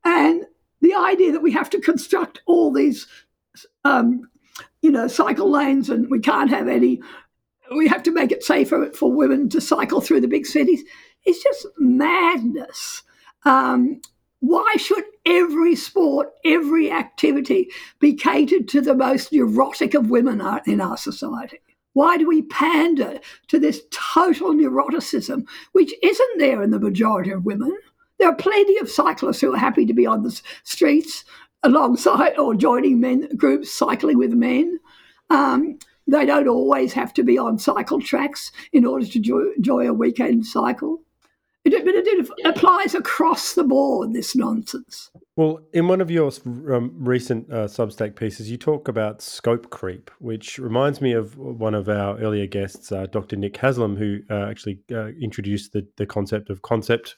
[0.05, 0.45] And
[0.81, 3.07] the idea that we have to construct all these,
[3.83, 4.29] um,
[4.81, 7.01] you know, cycle lanes and we can't have any,
[7.75, 10.83] we have to make it safer for women to cycle through the big cities
[11.25, 13.03] is just madness.
[13.45, 14.01] Um,
[14.43, 17.69] why should every sport, every activity
[18.01, 21.59] be catered to the most neurotic of women in our society?
[21.93, 27.45] Why do we pander to this total neuroticism, which isn't there in the majority of
[27.45, 27.73] women?
[28.19, 31.23] There are plenty of cyclists who are happy to be on the streets
[31.63, 34.77] alongside or joining men groups cycling with men.
[35.29, 39.93] Um, they don't always have to be on cycle tracks in order to enjoy a
[39.93, 41.01] weekend cycle.
[41.65, 45.11] It, but it, applies across the board, this nonsense.
[45.37, 50.11] Well, in one of your um, recent uh, Substack pieces, you talk about scope creep,
[50.19, 53.37] which reminds me of one of our earlier guests, uh, Dr.
[53.37, 57.15] Nick Haslam, who uh, actually uh, introduced the, the concept of concept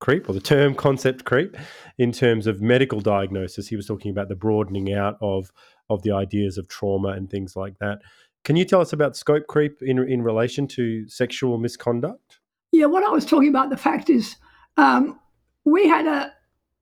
[0.00, 1.56] creep or the term concept creep
[1.98, 3.68] in terms of medical diagnosis.
[3.68, 5.52] He was talking about the broadening out of
[5.88, 7.98] of the ideas of trauma and things like that.
[8.44, 12.39] Can you tell us about scope creep in in relation to sexual misconduct?
[12.72, 14.36] Yeah, what I was talking about, the fact is,
[14.76, 15.18] um,
[15.64, 16.32] we had a,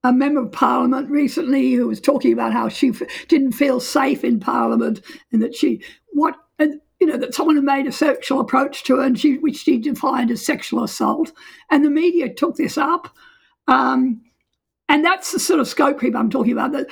[0.05, 4.23] a member of parliament recently who was talking about how she f- didn't feel safe
[4.23, 5.01] in parliament
[5.33, 8.97] and that she, what, and, you know, that someone had made a sexual approach to
[8.97, 11.33] her and she, which she defined as sexual assault.
[11.71, 13.15] And the media took this up.
[13.67, 14.23] Um,
[14.89, 16.73] and that's the sort of scope creep I'm talking about.
[16.73, 16.89] That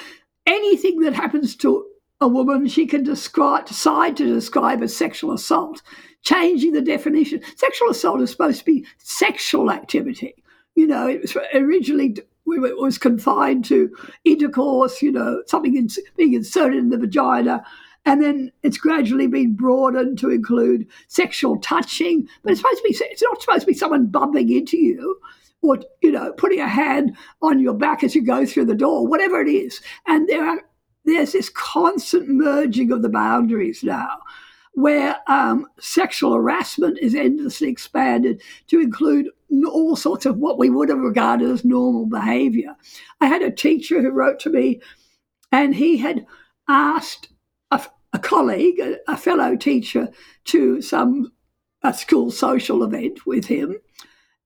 [0.47, 1.87] anything that happens to
[2.21, 5.83] a woman, she can describe, decide to describe as sexual assault
[6.27, 7.41] changing the definition.
[7.55, 10.35] Sexual assault is supposed to be sexual activity.
[10.75, 12.17] You know, it was originally
[12.49, 15.01] it was confined to intercourse.
[15.01, 17.65] You know, something in, being inserted in the vagina.
[18.05, 22.97] And then it's gradually been broadened to include sexual touching, but it's supposed to be
[23.01, 25.19] it's not supposed to be someone bumping into you
[25.63, 29.07] or you know putting a hand on your back as you go through the door,
[29.07, 29.81] whatever it is.
[30.07, 30.61] And there are
[31.05, 34.19] there's this constant merging of the boundaries now
[34.77, 39.31] where um, sexual harassment is endlessly expanded to include
[39.67, 42.77] all sorts of what we would have regarded as normal behavior.
[43.23, 44.83] I had a teacher who wrote to me,
[45.51, 46.27] and he had
[46.69, 47.31] asked
[47.71, 50.11] a, a colleague, a, a, fellow teacher,
[50.45, 51.33] to some
[51.83, 53.77] a school social event with him.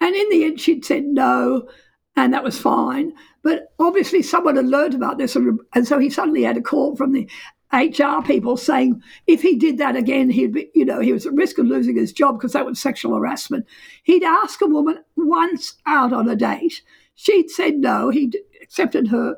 [0.01, 1.68] And in the end, she'd said no,
[2.14, 3.14] and that was fine.
[3.43, 6.95] But obviously, someone had learned about this, and, and so he suddenly had a call
[6.95, 7.28] from the
[7.73, 11.35] HR people saying if he did that again, he'd be, you know, he was at
[11.35, 13.66] risk of losing his job because that was sexual harassment.
[14.03, 16.83] He'd ask a woman once out on a date.
[17.14, 18.09] She'd said no.
[18.11, 19.37] He'd accepted her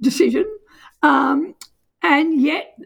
[0.00, 0.44] decision.
[1.02, 1.54] Um,
[2.02, 2.76] and yet,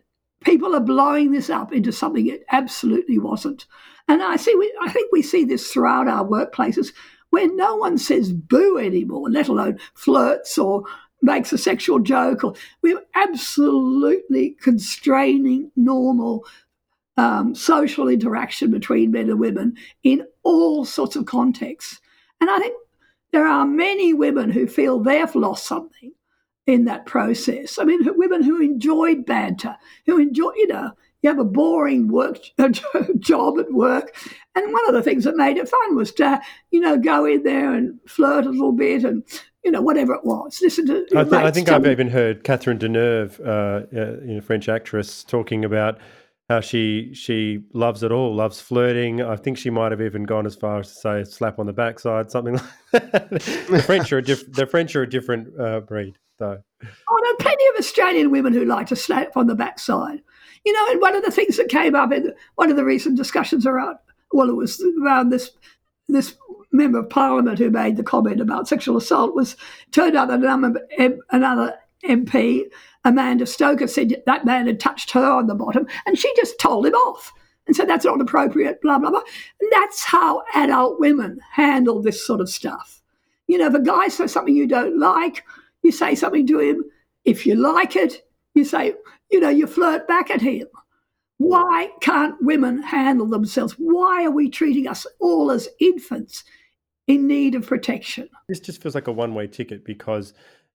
[0.45, 3.67] people are blowing this up into something it absolutely wasn't.
[4.07, 6.93] And I see, we, I think we see this throughout our workplaces
[7.31, 10.85] where no one says boo anymore, let alone flirts or
[11.25, 12.45] makes a sexual joke.
[12.45, 16.45] Or we're absolutely constraining normal
[17.17, 22.01] um, social interaction between men and women in all sorts of contexts.
[22.41, 22.77] And I think
[23.33, 26.13] there are many women who feel they've lost something
[26.67, 27.79] in that process.
[27.79, 32.39] I mean, women who enjoy banter, who enjoy, you know, you have a boring work
[33.19, 34.15] job at work.
[34.55, 37.43] And one of the things that made it fun was to, you know, go in
[37.43, 39.23] there and flirt a little bit and,
[39.65, 40.61] you know, whatever it was.
[40.63, 41.07] Listen to.
[41.17, 45.25] I, th- I think I've even heard Catherine Deneuve, uh, uh, you know, French actress,
[45.25, 45.99] talking about
[46.51, 49.23] how she she loves it all, loves flirting.
[49.23, 51.73] I think she might have even gone as far as to say slap on the
[51.73, 52.55] backside, something
[52.93, 53.31] like that.
[53.31, 56.59] the French are a diff- the French are a different uh, breed, though.
[56.83, 60.21] Oh, there are plenty of Australian women who like to slap on the backside.
[60.67, 63.17] You know, and one of the things that came up in one of the recent
[63.17, 63.97] discussions around,
[64.33, 65.51] well, it was around this
[66.09, 66.37] this
[66.73, 69.57] member of parliament who made the comment about sexual assault was
[69.93, 70.43] turned out that
[71.31, 71.75] another
[72.05, 72.65] MP
[73.05, 76.87] Amanda Stoker said that man had touched her on the bottom, and she just told
[76.87, 77.33] him off
[77.67, 79.23] and said that's not appropriate, blah, blah, blah.
[79.61, 83.03] And that's how adult women handle this sort of stuff.
[83.47, 85.45] You know, if a guy says something you don't like,
[85.83, 86.85] you say something to him.
[87.25, 88.95] If you like it, you say,
[89.31, 90.67] you know, you flirt back at him.
[91.39, 93.75] Why can't women handle themselves?
[93.79, 96.45] Why are we treating us all as infants
[97.07, 98.29] in need of protection?
[98.49, 100.33] This just feels like a one way ticket because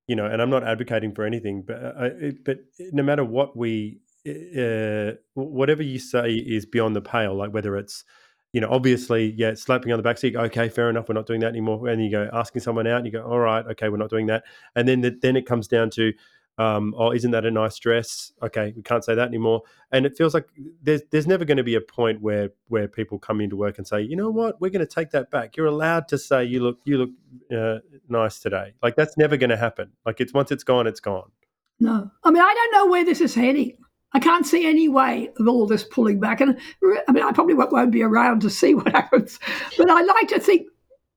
[0.09, 2.09] you know, and I'm not advocating for anything, but uh,
[2.43, 7.77] but no matter what we, uh, whatever you say is beyond the pale, like whether
[7.77, 8.03] it's,
[8.51, 11.41] you know, obviously, yeah, slapping on the back seat, okay, fair enough, we're not doing
[11.41, 11.87] that anymore.
[11.87, 14.25] And you go asking someone out, and you go, all right, okay, we're not doing
[14.25, 14.45] that.
[14.75, 16.11] And then the, then it comes down to,
[16.59, 18.33] um, oh, isn't that a nice dress?
[18.43, 19.61] Okay, we can't say that anymore.
[19.93, 20.49] And it feels like
[20.83, 23.87] there's there's never going to be a point where where people come into work and
[23.87, 25.55] say, you know what, we're going to take that back.
[25.55, 27.09] You're allowed to say you look you look
[27.57, 27.79] uh,
[28.09, 28.73] nice today.
[28.83, 29.93] Like that's never going to happen.
[30.05, 31.31] Like it's once it's gone, it's gone.
[31.79, 33.77] No, I mean I don't know where this is heading.
[34.11, 36.41] I can't see any way of all this pulling back.
[36.41, 36.59] And
[37.07, 39.39] I mean, I probably won't be around to see what happens.
[39.77, 40.67] But I like to think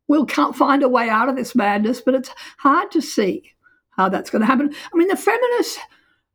[0.06, 2.00] we'll can't find a way out of this madness.
[2.00, 3.51] But it's hard to see
[3.92, 4.74] how that's going to happen.
[4.92, 5.78] I mean, the feminists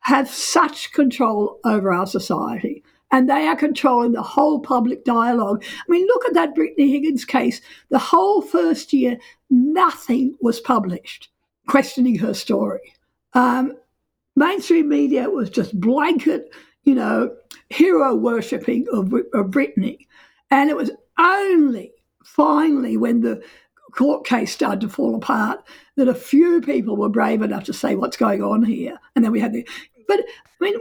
[0.01, 5.63] have such control over our society and they are controlling the whole public dialogue.
[5.63, 7.61] I mean, look at that Brittany Higgins case.
[7.89, 9.17] The whole first year,
[9.49, 11.29] nothing was published
[11.67, 12.93] questioning her story.
[13.33, 13.73] Um,
[14.35, 16.53] mainstream media was just blanket,
[16.83, 17.35] you know,
[17.69, 20.07] hero worshipping of, of Brittany.
[20.49, 21.91] And it was only
[22.23, 23.43] finally when the
[23.91, 25.63] court case started to fall apart
[25.95, 28.97] that a few people were brave enough to say what's going on here.
[29.15, 29.67] And then we had the,
[30.07, 30.75] but I mean,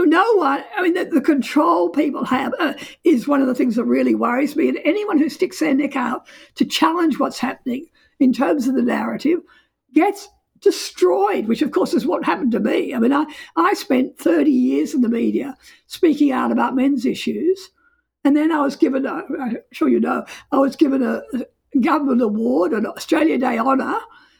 [0.00, 3.76] no one, I mean, the, the control people have uh, is one of the things
[3.76, 4.68] that really worries me.
[4.68, 7.86] And anyone who sticks their neck out to challenge what's happening
[8.20, 9.40] in terms of the narrative
[9.92, 10.28] gets
[10.60, 12.94] destroyed, which of course is what happened to me.
[12.94, 15.56] I mean, I, I spent 30 years in the media
[15.86, 17.70] speaking out about men's issues.
[18.24, 21.22] And then I was given, a, I'm sure you know, I was given a,
[21.80, 23.98] government award, an Australia Day honour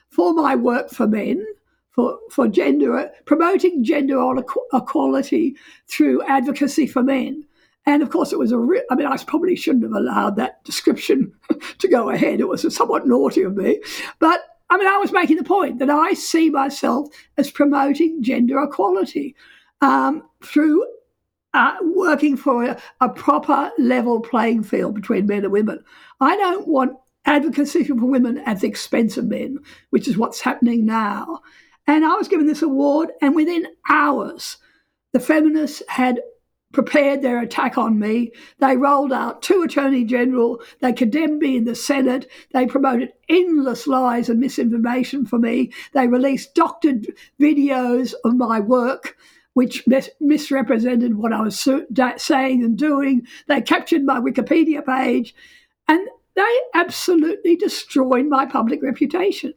[0.08, 1.44] for my work for men,
[1.90, 4.20] for, for gender, promoting gender
[4.72, 5.56] equality
[5.88, 7.44] through advocacy for men.
[7.86, 8.58] And of course, it was a.
[8.58, 11.34] Re- I mean, I probably shouldn't have allowed that description
[11.78, 12.40] to go ahead.
[12.40, 13.80] It was somewhat naughty of me.
[14.20, 18.62] But I mean, I was making the point that I see myself as promoting gender
[18.62, 19.36] equality
[19.82, 20.86] um, through
[21.54, 25.82] uh, working for a, a, proper level playing field between men and women.
[26.20, 29.58] I don't want advocacy for women at the expense of men,
[29.90, 31.40] which is what's happening now.
[31.86, 34.56] And I was given this award, and within hours,
[35.12, 36.20] the feminists had
[36.72, 38.32] prepared their attack on me.
[38.58, 40.60] They rolled out two attorney general.
[40.80, 42.28] They condemned me in the Senate.
[42.52, 45.72] They promoted endless lies and misinformation for me.
[45.92, 47.06] They released doctored
[47.40, 49.16] videos of my work.
[49.54, 53.26] Which mis- misrepresented what I was saying and doing.
[53.48, 55.34] They captured my Wikipedia page.
[55.88, 59.54] And they absolutely destroyed my public reputation.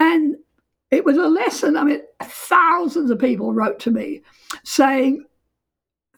[0.00, 0.36] And
[0.90, 1.76] it was a lesson.
[1.76, 4.22] I mean, thousands of people wrote to me
[4.64, 5.24] saying,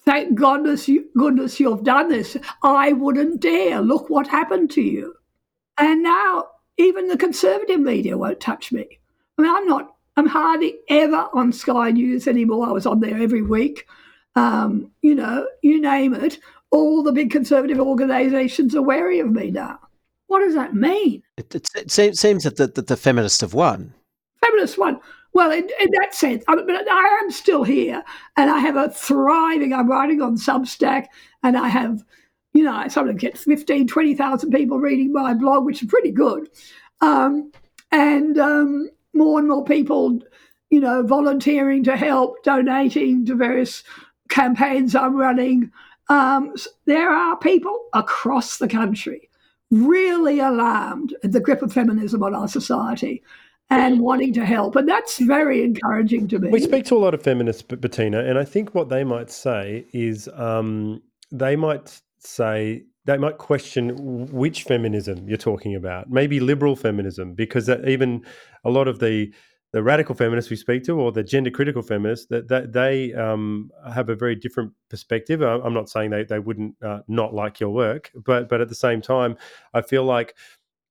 [0.04, 2.36] Thank goodness, you, goodness you've done this.
[2.62, 3.80] I wouldn't dare.
[3.80, 5.14] Look what happened to you.
[5.78, 6.44] And now
[6.78, 9.00] even the conservative media won't touch me.
[9.36, 12.68] I mean, I'm not, I'm hardly ever on Sky News anymore.
[12.68, 13.86] I was on there every week.
[14.34, 16.38] Um, you know, you name it
[16.70, 19.78] all the big conservative organisations are wary of me now.
[20.26, 21.22] What does that mean?
[21.36, 23.94] It, it, it seems that the, that the feminists have won.
[24.44, 25.00] Feminists won.
[25.32, 28.02] Well, in, in that sense, I, mean, I am still here,
[28.36, 29.72] and I have a thriving.
[29.72, 31.06] I'm writing on Substack,
[31.42, 32.02] and I have,
[32.54, 36.10] you know, I sort of get 15, 20,000 people reading my blog, which is pretty
[36.10, 36.48] good.
[37.00, 37.52] Um,
[37.92, 40.20] and um, more and more people,
[40.70, 43.82] you know, volunteering to help, donating to various
[44.28, 45.70] campaigns I'm running.
[46.08, 46.54] Um,
[46.84, 49.28] there are people across the country
[49.70, 53.22] really alarmed at the grip of feminism on our society
[53.68, 54.76] and wanting to help.
[54.76, 56.50] And that's very encouraging to me.
[56.50, 59.84] We speak to a lot of feminists, Bettina, and I think what they might say
[59.92, 61.02] is um,
[61.32, 66.10] they might say they might question which feminism you're talking about.
[66.10, 68.24] Maybe liberal feminism, because even
[68.64, 69.32] a lot of the
[69.72, 73.70] the radical feminists we speak to, or the gender critical feminists, that, that they um,
[73.92, 75.42] have a very different perspective.
[75.42, 78.74] I'm not saying they they wouldn't uh, not like your work, but but at the
[78.74, 79.36] same time,
[79.72, 80.34] I feel like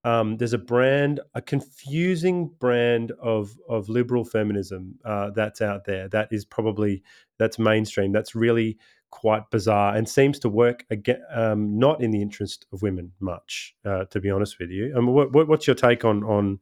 [0.04, 6.08] um, there's a brand, a confusing brand of of liberal feminism uh, that's out there.
[6.10, 7.04] That is probably
[7.40, 8.12] that's mainstream.
[8.12, 8.78] That's really
[9.16, 13.74] quite bizarre and seems to work again, um, not in the interest of women much.
[13.86, 16.60] Uh, to be honest with you, I mean, what, what's your take on on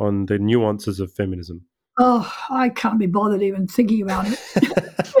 [0.00, 1.64] on the nuances of feminism?
[1.98, 4.38] Oh, I can't be bothered even thinking about it.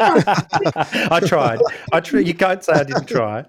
[0.00, 1.60] I tried.
[1.92, 2.26] I tried.
[2.26, 3.44] You can't say I didn't try.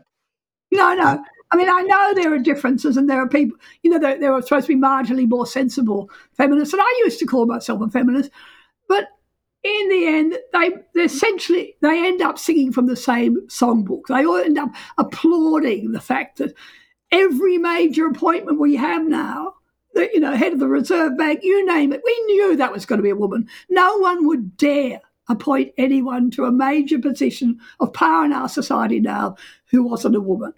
[0.72, 1.24] No, no.
[1.52, 3.58] I mean, I know there are differences, and there are people.
[3.82, 7.18] You know, there, there are supposed to be marginally more sensible feminists, and I used
[7.20, 8.30] to call myself a feminist,
[8.88, 9.08] but
[9.64, 14.04] in the end, they, essentially they end up singing from the same songbook.
[14.08, 16.54] They all end up applauding the fact that
[17.12, 19.54] every major appointment we have now
[19.94, 22.02] the, you know, head of the Reserve Bank, you name it.
[22.04, 23.48] We knew that was going to be a woman.
[23.70, 25.00] No one would dare
[25.30, 29.38] appoint anyone to a major position of power in our society now
[29.68, 30.54] who wasn't a woman.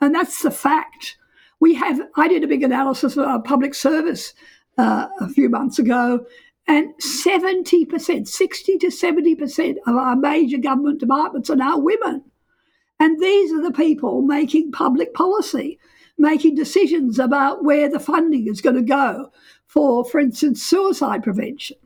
[0.00, 1.18] And that's the fact.
[1.60, 4.34] We have, I did a big analysis of our public service
[4.78, 6.24] uh, a few months ago,
[6.68, 12.24] and 70%, 60 to 70% of our major government departments are now women.
[12.98, 15.78] And these are the people making public policy
[16.18, 19.30] making decisions about where the funding is going to go
[19.66, 21.76] for, for instance, suicide prevention.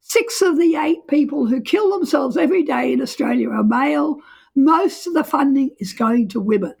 [0.00, 4.18] Six of the eight people who kill themselves every day in Australia are male.
[4.54, 6.74] Most of the funding is going to women.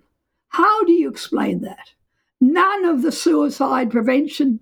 [0.48, 1.90] How do you explain that?
[2.40, 4.60] None of the suicide prevention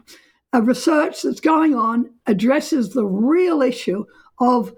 [0.54, 4.04] uh, research that's going on addresses the real issue
[4.38, 4.74] of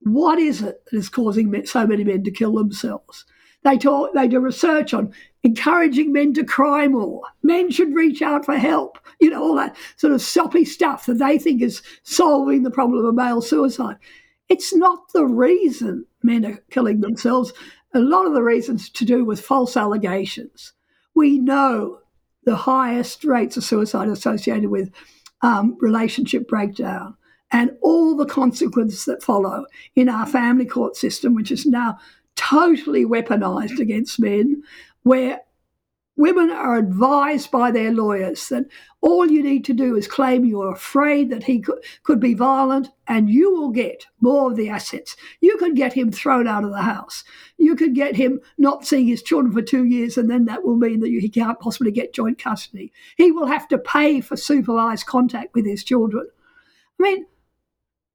[0.00, 3.24] what is it that is causing so many men to kill themselves.
[3.64, 5.12] They talk, they do research on
[5.44, 7.22] encouraging men to cry more.
[7.42, 8.98] Men should reach out for help.
[9.20, 13.04] You know, all that sort of soppy stuff that they think is solving the problem
[13.04, 13.96] of male suicide.
[14.48, 17.52] It's not the reason men are killing themselves.
[17.94, 20.72] A lot of the reasons to do with false allegations.
[21.14, 22.00] We know
[22.44, 24.90] the highest rates of suicide associated with
[25.42, 27.16] um, relationship breakdown
[27.50, 31.98] and all the consequences that follow in our family court system, which is now
[32.34, 34.62] totally weaponized against men,
[35.02, 35.40] where
[36.16, 38.66] women are advised by their lawyers that
[39.00, 42.88] all you need to do is claim you're afraid that he could, could be violent
[43.08, 45.16] and you will get more of the assets.
[45.40, 47.24] You could get him thrown out of the house.
[47.56, 50.76] You could get him not seeing his children for two years, and then that will
[50.76, 52.92] mean that he can't possibly get joint custody.
[53.16, 56.28] He will have to pay for supervised contact with his children.
[57.00, 57.26] I mean,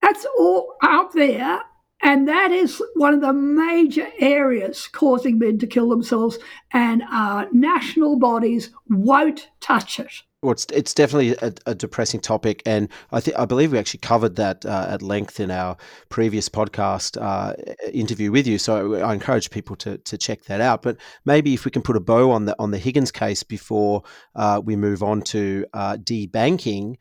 [0.02, 1.62] that's all out there
[2.02, 6.38] and that is one of the major areas causing men to kill themselves,
[6.72, 10.12] and our national bodies won't touch it.
[10.43, 14.02] Well, it's, it's definitely a, a depressing topic, and I think I believe we actually
[14.02, 15.78] covered that uh, at length in our
[16.10, 17.54] previous podcast uh,
[17.91, 18.60] interview with you.
[18.60, 20.84] So I encourage people to, to check that out.
[20.84, 24.04] But maybe if we can put a bow on the on the Higgins case before
[24.36, 26.98] uh, we move on to uh, debanking,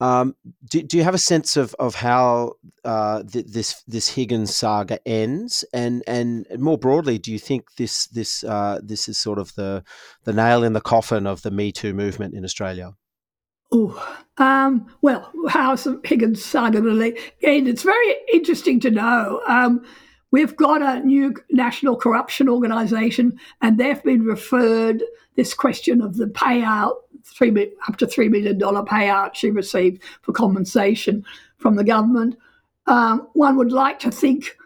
[0.00, 0.34] um,
[0.64, 4.98] do, do you have a sense of, of how uh, th- this this Higgins saga
[5.06, 9.54] ends, and and more broadly, do you think this this uh, this is sort of
[9.56, 9.84] the
[10.24, 12.94] the nail in the coffin of the Me Too movement in Australia?
[13.72, 17.68] Oh, um, well, how's the Higgins saga to end?
[17.68, 19.42] It's very interesting to know.
[19.46, 19.84] Um,
[20.30, 25.04] we've got a new national corruption organisation, and they've been referred
[25.36, 26.94] this question of the payout
[27.24, 31.24] three up to three million dollar payout she received for compensation
[31.56, 32.36] from the government.
[32.86, 34.56] Um, one would like to think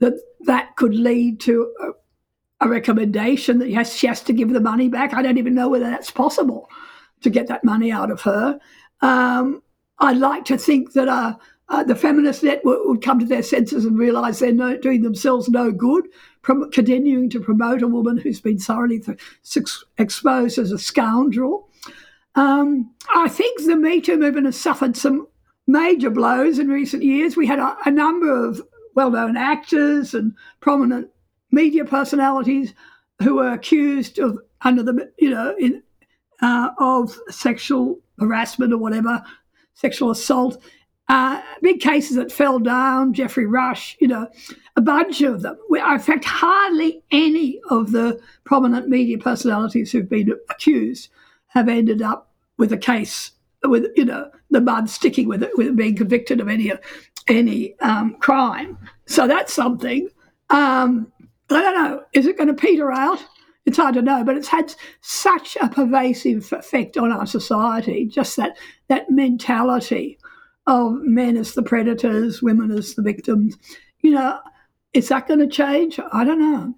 [0.00, 4.60] that that could lead to a, a recommendation that yes, she has to give the
[4.60, 5.14] money back.
[5.14, 6.68] I don't even know whether that's possible
[7.22, 8.58] to get that money out of her.
[9.00, 9.62] Um,
[9.98, 11.36] I'd like to think that uh,
[11.68, 15.48] uh, the feminist network would come to their senses and realise they're no, doing themselves
[15.48, 16.06] no good,
[16.42, 19.18] prom- continuing to promote a woman who's been thoroughly th-
[19.98, 21.68] exposed as a scoundrel.
[22.34, 25.28] Um, I think the Me Too movement has suffered some
[25.66, 27.36] major blows in recent years.
[27.36, 28.60] We had a, a number of
[28.94, 31.08] well known actors and prominent
[31.50, 32.74] media personalities
[33.22, 35.82] who were accused of, under the, you know, in,
[36.42, 39.22] uh, of sexual harassment or whatever,
[39.74, 40.60] sexual assault.
[41.08, 44.26] Uh, big cases that fell down, Geoffrey Rush, you know,
[44.76, 45.58] a bunch of them.
[45.70, 51.10] In fact, hardly any of the prominent media personalities who've been accused
[51.54, 53.32] have ended up with a case
[53.62, 56.72] with, you know, the mud sticking with it, with being convicted of any
[57.26, 58.78] any um, crime.
[59.06, 60.08] So that's something.
[60.50, 61.10] Um,
[61.50, 62.02] I don't know.
[62.12, 63.18] Is it going to peter out?
[63.66, 68.06] It's hard to know, but it's had such a pervasive effect on our society.
[68.06, 68.56] Just that
[68.88, 70.18] that mentality
[70.66, 73.56] of men as the predators, women as the victims.
[74.00, 74.38] You know,
[74.92, 75.98] is that going to change?
[76.12, 76.74] I don't know.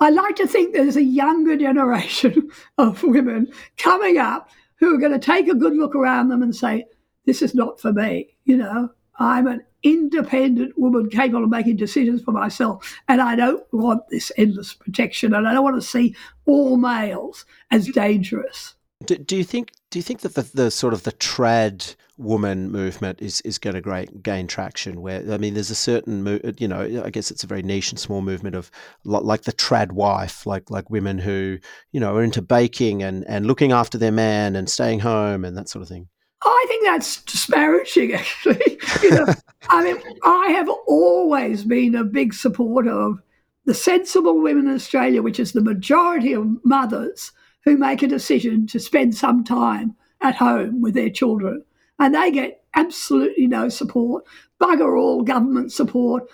[0.00, 5.12] I like to think there's a younger generation of women coming up who are going
[5.12, 6.84] to take a good look around them and say,
[7.24, 12.22] "This is not for me." You know, I'm an independent woman capable of making decisions
[12.22, 16.14] for myself, and I don't want this endless protection, and I don't want to see
[16.44, 17.94] all males as mm.
[17.94, 18.75] dangerous.
[19.04, 19.72] Do, do you think?
[19.90, 23.74] Do you think that the, the sort of the trad woman movement is is going
[23.74, 25.02] to great, gain traction?
[25.02, 27.90] Where I mean, there's a certain uh, you know, I guess it's a very niche
[27.90, 28.70] and small movement of
[29.04, 31.58] like the trad wife, like like women who
[31.92, 35.58] you know are into baking and and looking after their man and staying home and
[35.58, 36.08] that sort of thing.
[36.42, 38.78] Oh, I think that's disparaging, actually.
[39.02, 39.26] you know,
[39.68, 43.20] I mean, I have always been a big supporter of
[43.64, 47.32] the sensible women in Australia, which is the majority of mothers
[47.66, 51.62] who make a decision to spend some time at home with their children.
[51.98, 54.24] And they get absolutely no support,
[54.60, 56.24] bugger all government support,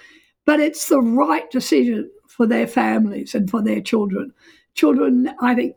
[0.45, 4.33] but it's the right decision for their families and for their children.
[4.74, 5.74] Children, I think,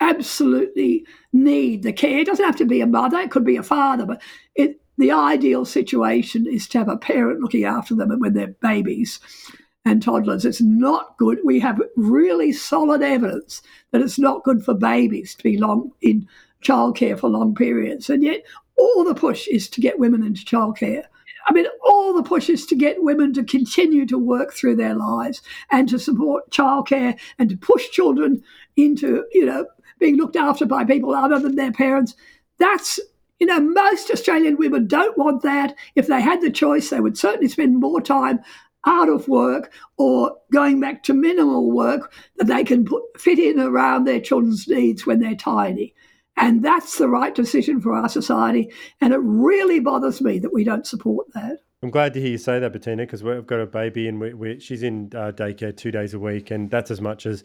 [0.00, 2.18] absolutely need the care.
[2.18, 4.20] It doesn't have to be a mother, it could be a father, but
[4.56, 9.20] it, the ideal situation is to have a parent looking after them when they're babies
[9.84, 10.44] and toddlers.
[10.44, 11.38] It's not good.
[11.44, 13.62] We have really solid evidence
[13.92, 16.28] that it's not good for babies to be long in
[16.62, 18.10] childcare for long periods.
[18.10, 18.44] And yet,
[18.76, 21.04] all the push is to get women into childcare.
[21.46, 24.94] I mean, all the push is to get women to continue to work through their
[24.94, 28.42] lives and to support childcare and to push children
[28.76, 29.66] into, you know,
[29.98, 32.14] being looked after by people other than their parents.
[32.58, 33.00] That's,
[33.38, 35.74] you know, most Australian women don't want that.
[35.94, 38.40] If they had the choice, they would certainly spend more time
[38.86, 43.60] out of work or going back to minimal work that they can put, fit in
[43.60, 45.94] around their children's needs when they're tiny.
[46.36, 48.72] And that's the right decision for our society.
[49.00, 51.58] And it really bothers me that we don't support that.
[51.82, 54.34] I'm glad to hear you say that, Bettina, because we've got a baby and we,
[54.34, 57.42] we, she's in uh, daycare two days a week, and that's as much as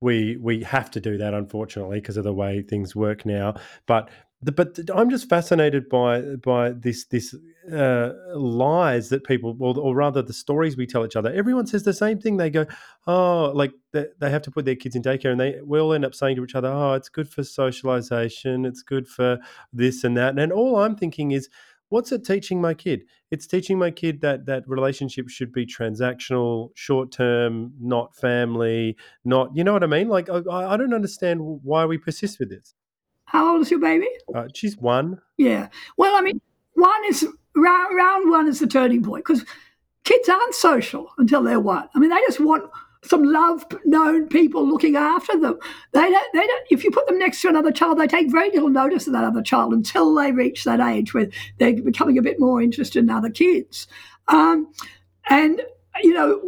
[0.00, 3.54] we we have to do that unfortunately because of the way things work now
[3.86, 4.10] but
[4.42, 7.34] the, but I'm just fascinated by by this this
[7.72, 11.32] uh, lies that people, or, or, rather the stories we tell each other.
[11.32, 12.36] Everyone says the same thing.
[12.36, 12.66] They go,
[13.06, 16.04] "Oh, like they, they have to put their kids in daycare," and they will end
[16.04, 18.66] up saying to each other, "Oh, it's good for socialization.
[18.66, 19.38] It's good for
[19.72, 21.48] this and that." And all I'm thinking is,
[21.88, 23.04] what's it teaching my kid?
[23.30, 29.56] It's teaching my kid that that relationships should be transactional, short term, not family, not
[29.56, 30.08] you know what I mean.
[30.08, 32.74] Like I, I don't understand why we persist with this.
[33.26, 34.08] How old is your baby?
[34.34, 35.20] Uh, she's one.
[35.36, 35.68] Yeah.
[35.96, 36.40] Well, I mean,
[36.74, 39.44] one is round, round one is the turning point because
[40.04, 41.88] kids aren't social until they're one.
[41.94, 42.70] I mean, they just want
[43.02, 45.58] some love known people looking after them.
[45.92, 48.50] They don't, they don't, if you put them next to another child, they take very
[48.50, 52.22] little notice of that other child until they reach that age where they're becoming a
[52.22, 53.86] bit more interested in other kids.
[54.28, 54.72] Um,
[55.28, 55.62] and,
[56.02, 56.40] you know,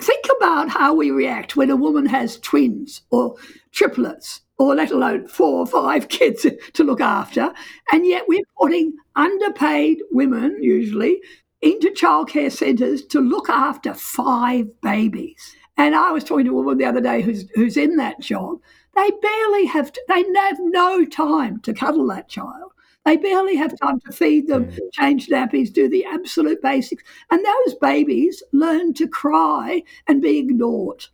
[0.00, 3.36] think about how we react when a woman has twins or
[3.72, 7.52] triplets or let alone four or five kids to look after.
[7.92, 11.20] And yet we're putting underpaid women, usually,
[11.62, 15.56] into childcare centres to look after five babies.
[15.76, 18.58] And I was talking to a woman the other day who's who's in that job.
[18.94, 22.72] They barely have to, they have no time to cuddle that child.
[23.06, 27.02] They barely have time to feed them, change nappies, do the absolute basics.
[27.30, 31.06] And those babies learn to cry and be ignored.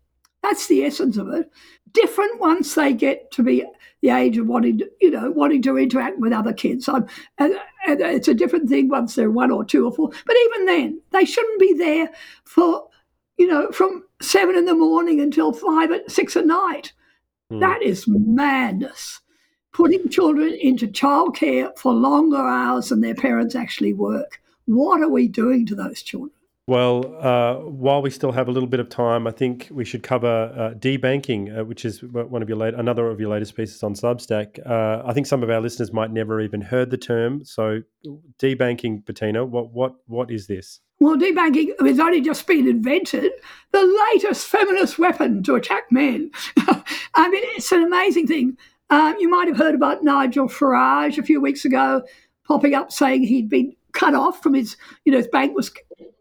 [0.43, 1.49] That's the essence of it.
[1.93, 3.65] Different once they get to be
[4.01, 6.89] the age of wanting to, you know, wanting to interact with other kids.
[6.89, 10.09] and, and it's a different thing once they're one or two or four.
[10.09, 12.11] But even then, they shouldn't be there
[12.45, 12.89] for
[13.39, 16.93] you know, from seven in the morning until five at six at night.
[17.51, 17.61] Mm.
[17.61, 19.21] That is madness.
[19.73, 24.41] Putting children into childcare for longer hours than their parents actually work.
[24.67, 26.33] What are we doing to those children?
[26.69, 30.05] Well, uh, while we still have a little bit of time, I think we should
[30.05, 33.83] cover uh, debanking, uh, which is one of your late, another of your latest pieces
[33.83, 34.65] on Substack.
[34.65, 37.45] Uh, I think some of our listeners might never even heard the term.
[37.45, 37.83] So,
[38.39, 40.79] debanking, Bettina, what what what is this?
[41.01, 43.33] Well, debanking has only just been invented,
[43.73, 46.31] the latest feminist weapon to attack men.
[47.15, 48.57] I mean, it's an amazing thing.
[48.93, 52.03] Um, you might have heard about Nigel Farage a few weeks ago
[52.45, 54.77] popping up saying he'd been cut off from his,
[55.07, 55.73] you know, his bank was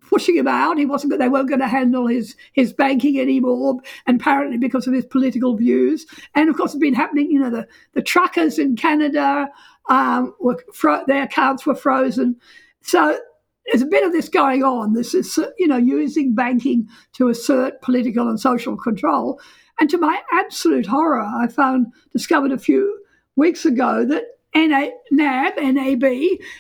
[0.09, 0.77] pushing him out.
[0.77, 1.19] He wasn't.
[1.19, 5.57] They weren't going to handle his his banking anymore, and apparently because of his political
[5.57, 6.05] views.
[6.33, 7.29] And of course, it's been happening.
[7.29, 9.49] You know, the the truckers in Canada
[9.89, 12.37] um, were fro- their accounts were frozen.
[12.83, 13.19] So
[13.65, 14.93] there's a bit of this going on.
[14.93, 19.41] This is you know using banking to assert political and social control.
[19.81, 23.03] And to my absolute horror, I found discovered a few
[23.35, 26.03] weeks ago that NA, NAB, NAB,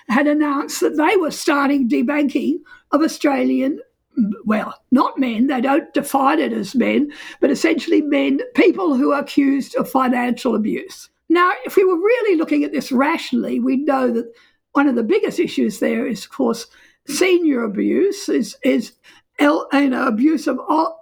[0.09, 3.79] had announced that they were starting debanking of Australian,
[4.45, 9.21] well, not men, they don't define it as men, but essentially men, people who are
[9.21, 11.07] accused of financial abuse.
[11.29, 14.33] Now, if we were really looking at this rationally, we know that
[14.71, 16.65] one of the biggest issues there is, of course,
[17.05, 18.93] senior abuse, is, is
[19.41, 20.59] you know, abuse of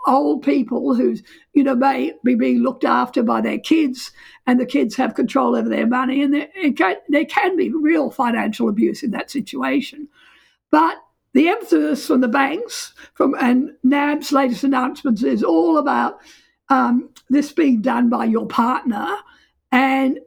[0.07, 1.17] old people who,
[1.53, 4.11] you know, may be being looked after by their kids,
[4.47, 8.09] and the kids have control over their money, and there, can, there can be real
[8.09, 10.07] financial abuse in that situation.
[10.71, 10.97] But
[11.33, 16.19] the emphasis from the banks from and NAB's latest announcements is all about
[16.69, 19.17] um, this being done by your partner,
[19.71, 20.19] and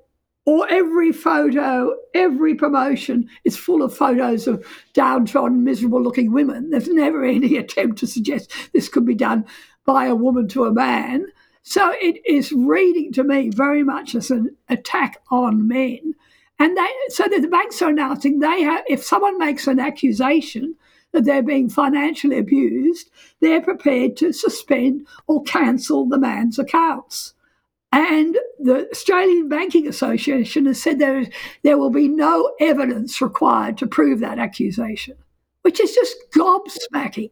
[0.45, 6.71] or every photo, every promotion is full of photos of downtrodden, miserable-looking women.
[6.71, 9.45] There's never any attempt to suggest this could be done
[9.85, 11.27] by a woman to a man.
[11.63, 16.15] So it is reading to me very much as an attack on men.
[16.59, 20.77] And they, so the banks are announcing they have, if someone makes an accusation,
[21.13, 27.35] that they're being financially abused, they're prepared to suspend or cancel the man's accounts.
[27.93, 31.29] And the Australian Banking Association has said there, is,
[31.63, 35.15] there will be no evidence required to prove that accusation,
[35.61, 37.31] which is just gobsmacking.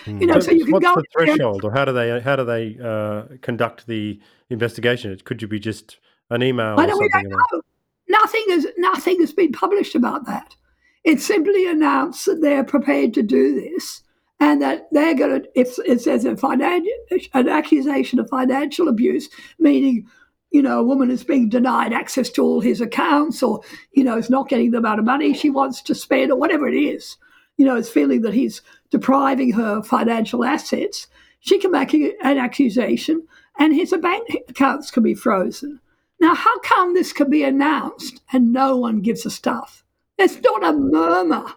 [0.00, 0.20] Mm.
[0.20, 2.44] You know, so you can What's go the threshold, or how do they how do
[2.44, 5.16] they uh, conduct the investigation?
[5.24, 5.98] Could you be just
[6.30, 6.78] an email?
[6.78, 7.62] I don't, we don't know.
[8.08, 10.56] Nothing has nothing has been published about that.
[11.04, 14.02] It simply announced that they're prepared to do this
[14.40, 16.90] and that they're going to, if it says a financial,
[17.34, 19.28] an accusation of financial abuse,
[19.58, 20.06] meaning,
[20.50, 23.60] you know, a woman is being denied access to all his accounts or,
[23.92, 26.68] you know, is not getting the amount of money she wants to spend or whatever
[26.68, 27.16] it is,
[27.56, 28.60] you know, is feeling that he's
[28.90, 31.06] depriving her of financial assets,
[31.40, 33.26] she can make an accusation
[33.58, 35.80] and his bank accounts can be frozen.
[36.20, 39.84] Now, how come this can be announced and no one gives a stuff?
[40.16, 41.52] There's not a murmur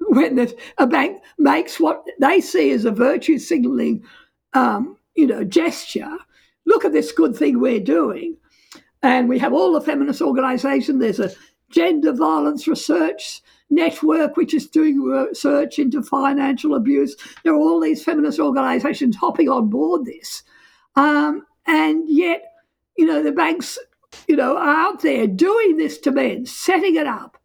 [0.08, 4.04] when the, a bank makes what they see as a virtue signaling,
[4.54, 6.16] um, you know, gesture.
[6.66, 8.36] Look at this good thing we're doing,
[9.02, 10.98] and we have all the feminist organisation.
[10.98, 11.32] There's a
[11.70, 17.16] gender violence research network which is doing research into financial abuse.
[17.44, 20.42] There are all these feminist organisations hopping on board this,
[20.96, 22.42] um, and yet,
[22.96, 23.78] you know, the banks,
[24.28, 27.38] you know, are out there doing this to men, setting it up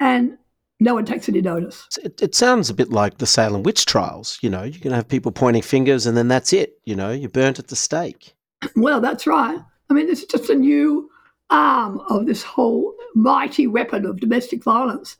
[0.00, 0.38] and
[0.80, 1.86] no one takes any notice.
[2.02, 4.38] It, it, sounds a bit like the Salem witch trials.
[4.42, 6.78] You know, you're going to have people pointing fingers and then that's it.
[6.84, 8.34] You know, you're burnt at the stake.
[8.76, 9.58] Well, that's right.
[9.90, 11.10] I mean, this is just a new
[11.50, 15.16] arm of this whole mighty weapon of domestic violence.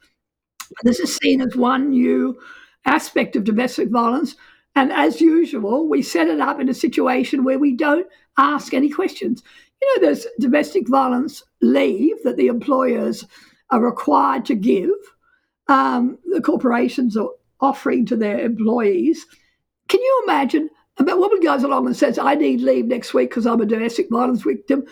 [0.83, 2.39] This is seen as one new
[2.85, 4.35] aspect of domestic violence.
[4.75, 8.07] And as usual, we set it up in a situation where we don't
[8.37, 9.43] ask any questions.
[9.81, 13.25] You know, there's domestic violence leave that the employers
[13.71, 14.91] are required to give,
[15.69, 19.27] um, the corporations are offering to their employees.
[19.89, 20.71] Can you imagine?
[20.99, 24.09] A woman goes along and says, I need leave next week because I'm a domestic
[24.11, 24.85] violence victim.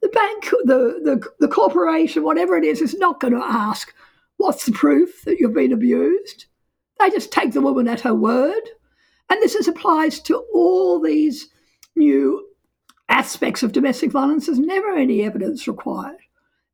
[0.00, 3.92] The bank, the, the, the corporation, whatever it is, is not going to ask,
[4.40, 6.46] What's the proof that you've been abused?
[6.98, 8.62] They just take the woman at her word.
[9.28, 11.48] And this is, applies to all these
[11.94, 12.48] new
[13.10, 14.46] aspects of domestic violence.
[14.46, 16.16] There's never any evidence required.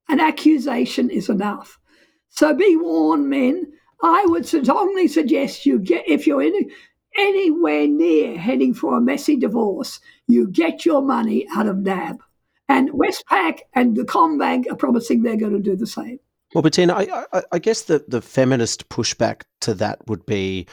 [0.09, 1.81] An accusation is enough.
[2.29, 3.73] So be warned, men.
[4.03, 6.71] I would strongly suggest you get, if you're in,
[7.17, 12.21] anywhere near heading for a messy divorce, you get your money out of NAB.
[12.69, 16.19] And Westpac and the CommBank are promising they're going to do the same.
[16.53, 20.67] Well, Bettina, I, I, I guess the, the feminist pushback to that would be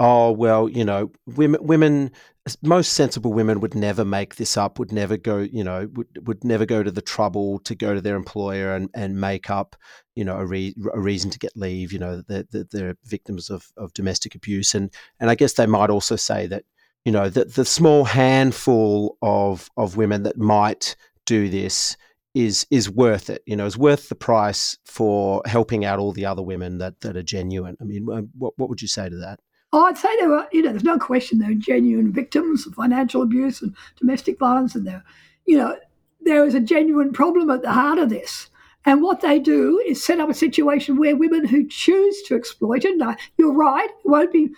[0.00, 2.10] oh well you know women women
[2.62, 4.78] most sensible women would never make this up.
[4.78, 8.00] Would never go, you know, would would never go to the trouble to go to
[8.00, 9.76] their employer and, and make up,
[10.14, 11.92] you know, a, re- a reason to get leave.
[11.92, 15.66] You know, that they're, they're, victims of, of domestic abuse, and and I guess they
[15.66, 16.64] might also say that,
[17.04, 20.96] you know, that the small handful of of women that might
[21.26, 21.96] do this
[22.34, 23.42] is is worth it.
[23.46, 27.16] You know, is worth the price for helping out all the other women that that
[27.16, 27.76] are genuine.
[27.80, 29.40] I mean, um, what what would you say to that?
[29.72, 33.22] Oh, I'd say there were, you know, there's no question they're genuine victims of financial
[33.22, 35.04] abuse and domestic violence, and there,
[35.46, 35.76] you know,
[36.20, 38.48] there is a genuine problem at the heart of this.
[38.84, 42.84] And what they do is set up a situation where women who choose to exploit
[42.84, 44.48] it, now, you're right, it won't be,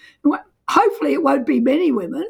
[0.69, 2.29] hopefully, it won't be many women,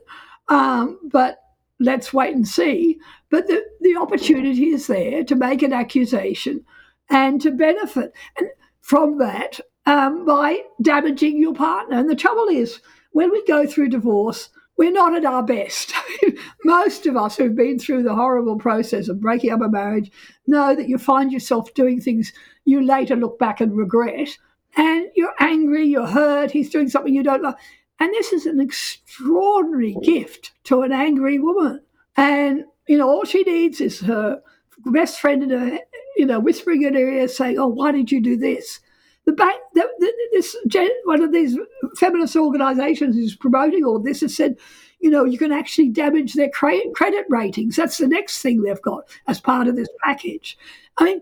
[0.49, 1.39] um, but
[1.79, 2.99] let's wait and see.
[3.31, 6.65] But the, the opportunity is there to make an accusation
[7.11, 8.49] and to benefit and
[8.81, 11.99] from that um, by damaging your partner.
[11.99, 12.81] And the trouble is,
[13.13, 15.93] when we go through divorce, we're not at our best.
[16.65, 20.11] Most of us who've been through the horrible process of breaking up a marriage
[20.47, 22.33] know that you find yourself doing things
[22.65, 24.29] you later look back and regret.
[24.77, 27.57] And you're angry, you're hurt, he's doing something you don't like.
[28.01, 31.83] And this is an extraordinary gift to an angry woman.
[32.17, 34.43] And, you know, all she needs is her
[34.87, 35.79] best friend in her,
[36.17, 38.81] you know, whispering in her ear saying, Oh, why did you do this?
[39.25, 40.57] The bank, the, the, this
[41.05, 41.57] one of these
[41.97, 44.57] feminist organisations who's promoting all this has said,
[45.01, 47.77] you know, you can actually damage their credit ratings.
[47.77, 50.59] That's the next thing they've got as part of this package.
[50.99, 51.21] I mean,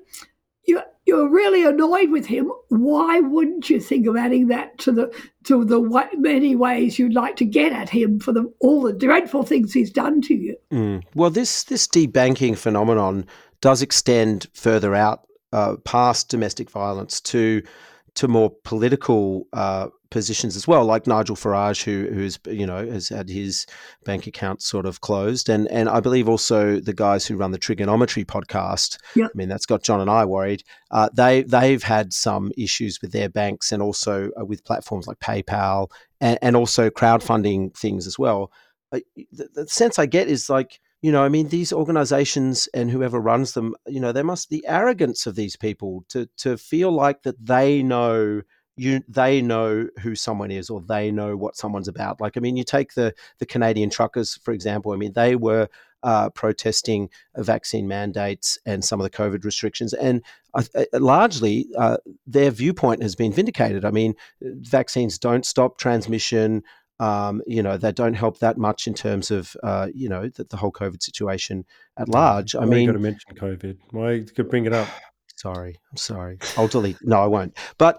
[0.65, 2.53] you you're really annoyed with him.
[2.69, 5.13] Why wouldn't you think of adding that to the
[5.45, 5.81] to the
[6.17, 9.91] many ways you'd like to get at him for the all the dreadful things he's
[9.91, 10.57] done to you?
[10.71, 11.03] Mm.
[11.15, 13.27] Well, this this debanking phenomenon
[13.61, 17.63] does extend further out uh, past domestic violence to
[18.15, 23.09] to more political uh, positions as well, like Nigel Farage, who who's you know has
[23.09, 23.67] had his
[24.05, 27.59] bank account sort of closed, and and I believe also the guys who run the
[27.59, 28.99] Trigonometry podcast.
[29.15, 29.31] Yep.
[29.33, 30.63] I mean, that's got Jon and I worried.
[30.91, 35.21] Uh, they they've had some issues with their banks and also uh, with platforms like
[35.21, 35.91] PayPal
[36.21, 38.51] and, and also crowdfunding things as well.
[38.91, 39.03] The,
[39.55, 43.53] the sense I get is like you know, I mean, these organizations and whoever runs
[43.53, 47.45] them, you know, there must the arrogance of these people to to feel like that
[47.45, 48.43] they know
[48.77, 52.21] you they know who someone is or they know what someone's about.
[52.21, 54.93] Like, I mean, you take the the Canadian truckers for example.
[54.93, 55.69] I mean, they were
[56.03, 60.23] uh, protesting vaccine mandates and some of the COVID restrictions, and
[60.55, 60.63] uh,
[60.95, 63.85] largely uh, their viewpoint has been vindicated.
[63.85, 66.63] I mean, vaccines don't stop transmission.
[67.01, 70.45] Um, you know, they don't help that much in terms of, uh, you know, the,
[70.45, 71.65] the, whole COVID situation
[71.97, 72.55] at large.
[72.55, 73.79] I mean, you got to mention COVID.
[73.93, 74.87] Why you could bring it up?
[75.37, 76.37] Sorry, I'm sorry.
[76.59, 76.99] I'll delete.
[77.01, 77.57] No, I won't.
[77.79, 77.99] But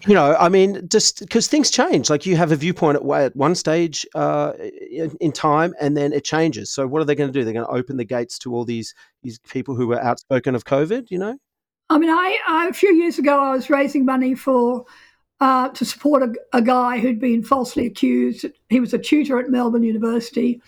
[0.06, 2.08] you know, I mean, just because things change.
[2.08, 4.54] Like you have a viewpoint at, at one stage uh,
[4.90, 6.72] in, in, time, and then it changes.
[6.72, 7.44] So what are they going to do?
[7.44, 10.64] They're going to open the gates to all these these people who were outspoken of
[10.64, 11.10] COVID.
[11.10, 11.36] You know.
[11.90, 14.86] I mean, I, I a few years ago, I was raising money for
[15.42, 18.46] uh, to support a, a, guy who'd been falsely accused.
[18.68, 20.62] He was a tutor at Melbourne University.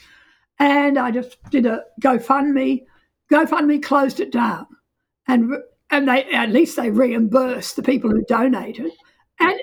[0.58, 2.82] And I just did a GoFundMe.
[3.32, 4.66] GoFundMe closed it down.
[5.28, 5.54] And,
[5.92, 8.90] and they at least they reimbursed the people who donated.
[9.38, 9.60] And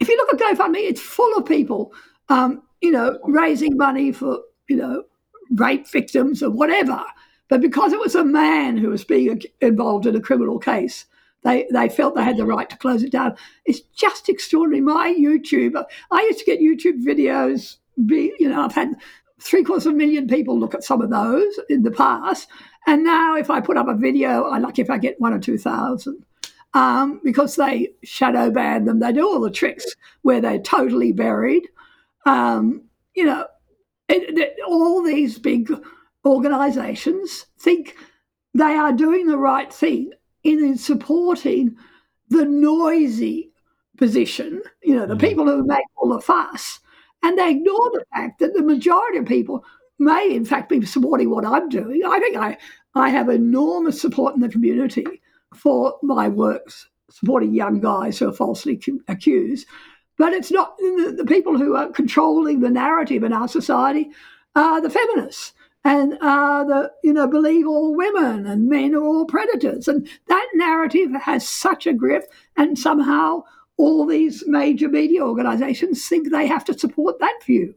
[0.00, 1.94] if you look at GoFundMe, it's full of people,
[2.28, 5.04] um, you know, raising money for, you know,
[5.52, 7.02] rape victims or whatever.
[7.48, 11.06] But because it was a man who was being involved in a criminal case,
[11.44, 13.36] they, they felt they had the right to close it down.
[13.64, 14.80] It's just extraordinary.
[14.80, 18.94] My YouTube, I used to get YouTube videos, be, you know, I've had
[19.40, 22.48] three quarters of a million people look at some of those in the past.
[22.86, 25.38] And now if I put up a video, I like if I get one or
[25.38, 26.24] 2,000.
[26.74, 29.00] Um, because they shadow ban them.
[29.00, 29.86] They do all the tricks
[30.22, 31.62] where they're totally buried.
[32.26, 32.82] Um,
[33.14, 33.46] you know,
[34.08, 35.72] it, it, all these big
[36.24, 37.96] organizations think
[38.52, 40.10] they are doing the right thing
[40.46, 41.76] in supporting
[42.28, 43.50] the noisy
[43.96, 46.80] position, you know, the mm people who make all the fuss.
[47.22, 49.64] And they ignore the fact that the majority of people
[49.98, 52.02] may, in fact, be supporting what I'm doing.
[52.04, 52.58] I think I,
[52.94, 55.06] I have enormous support in the community
[55.54, 59.66] for my works supporting young guys who are falsely accused.
[60.18, 64.10] But it's not the, the people who are controlling the narrative in our society
[64.54, 65.52] are the feminists
[65.86, 70.48] and uh, the you know believe all women and men are all predators, and that
[70.54, 72.24] narrative has such a grip,
[72.56, 73.44] and somehow
[73.76, 77.72] all these major media organisations think they have to support that view.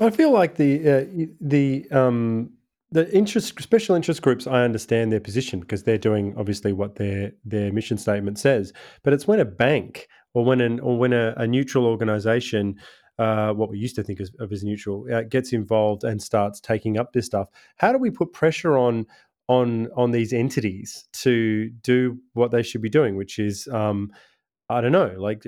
[0.00, 2.50] I feel like the uh, the um,
[2.92, 4.46] the interest special interest groups.
[4.46, 8.72] I understand their position because they're doing obviously what their their mission statement says.
[9.02, 12.76] But it's when a bank or when an or when a, a neutral organisation
[13.18, 16.98] uh, what we used to think of as neutral, uh, gets involved and starts taking
[16.98, 17.48] up this stuff.
[17.76, 19.06] How do we put pressure on
[19.48, 24.10] on on these entities to do what they should be doing, which is um,
[24.68, 25.44] I don't know, like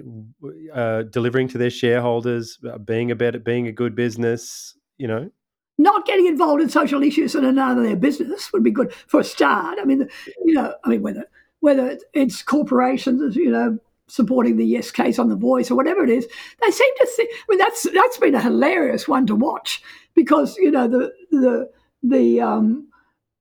[0.74, 5.30] uh, delivering to their shareholders, uh, being a better, being a good business, you know.
[5.78, 9.20] Not getting involved in social issues and none of their business would be good for
[9.20, 9.78] a start.
[9.80, 10.08] I mean,
[10.44, 11.24] you know, I mean whether
[11.60, 13.78] whether it's corporations, you know,
[14.08, 16.26] supporting the yes case on the voice or whatever it is,
[16.62, 17.30] they seem to think.
[17.32, 19.82] I mean, that's that's been a hilarious one to watch
[20.14, 21.70] because you know the the
[22.02, 22.88] the um,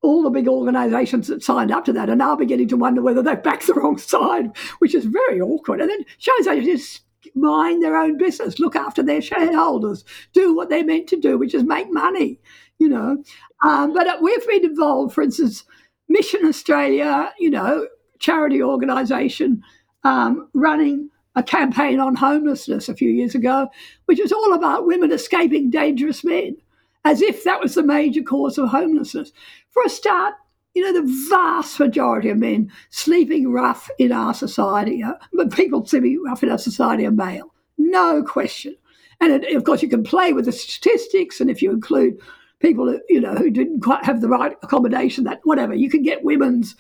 [0.02, 3.22] all the big organisations that signed up to that are now beginning to wonder whether
[3.22, 5.82] they've backed the wrong side, which is very awkward.
[5.82, 7.02] And then shows they just
[7.34, 11.56] mind their own business, look after their shareholders, do what they're meant to do, which
[11.56, 12.40] is make money,
[12.78, 13.24] you know.
[13.64, 15.64] Um, but uh, we've been involved, for instance,
[16.08, 17.88] Mission Australia, you know,
[18.20, 19.64] charity organisation,
[20.06, 23.68] um, running a campaign on homelessness a few years ago,
[24.06, 26.56] which was all about women escaping dangerous men
[27.04, 29.32] as if that was the major cause of homelessness.
[29.70, 30.36] For a start,
[30.74, 35.86] you know, the vast majority of men sleeping rough in our society, uh, but people
[35.86, 38.76] sleeping rough in our society are male, no question.
[39.22, 42.20] And it, of course, you can play with the statistics, and if you include
[42.60, 46.24] people, you know, who didn't quite have the right accommodation, that whatever, you can get
[46.24, 46.76] women's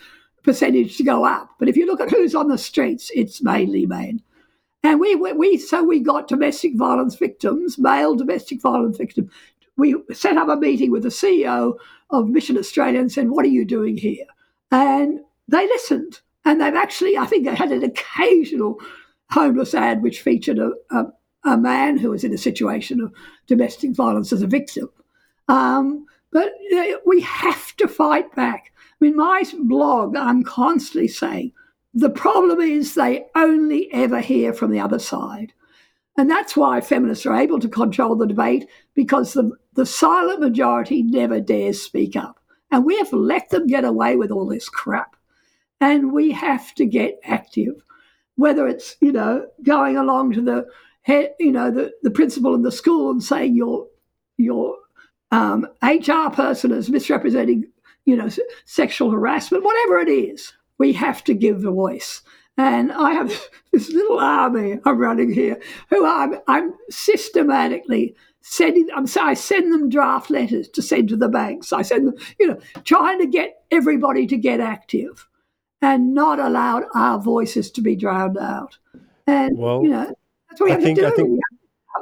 [0.45, 1.49] percentage to go up.
[1.59, 4.21] But if you look at who's on the streets, it's mainly men.
[4.83, 9.31] And we, we so we got domestic violence victims, male domestic violence victims,
[9.77, 11.77] we set up a meeting with the CEO
[12.09, 14.25] of Mission Australia and said, What are you doing here?
[14.71, 16.21] And they listened.
[16.45, 18.79] And they've actually, I think they had an occasional
[19.31, 21.05] homeless ad which featured a, a,
[21.43, 23.11] a man who was in a situation of
[23.47, 24.89] domestic violence as a victim.
[25.47, 26.51] Um, but
[27.05, 28.71] we have to fight back.
[29.01, 31.51] I mean, my blog, I'm constantly saying
[31.93, 35.53] the problem is they only ever hear from the other side.
[36.17, 41.03] And that's why feminists are able to control the debate because the, the silent majority
[41.03, 42.39] never dares speak up.
[42.71, 45.15] And we have let them get away with all this crap.
[45.81, 47.75] And we have to get active,
[48.35, 50.65] whether it's, you know, going along to the
[51.01, 53.87] head, you know, the, the principal in the school and saying your
[54.37, 54.75] your
[55.31, 57.65] um, HR person is misrepresenting,
[58.05, 58.29] you know,
[58.65, 62.21] sexual harassment, whatever it is, we have to give the voice.
[62.57, 63.33] And I have
[63.73, 69.89] this little army I'm running here who I'm, I'm systematically sending, I'm, I send them
[69.89, 71.73] draft letters to send to the banks.
[71.73, 75.27] I send them, you know, trying to get everybody to get active
[75.81, 78.77] and not allow our voices to be drowned out.
[79.27, 80.13] And, well, you know,
[80.49, 81.07] that's what we I have think, to do.
[81.07, 81.39] I think-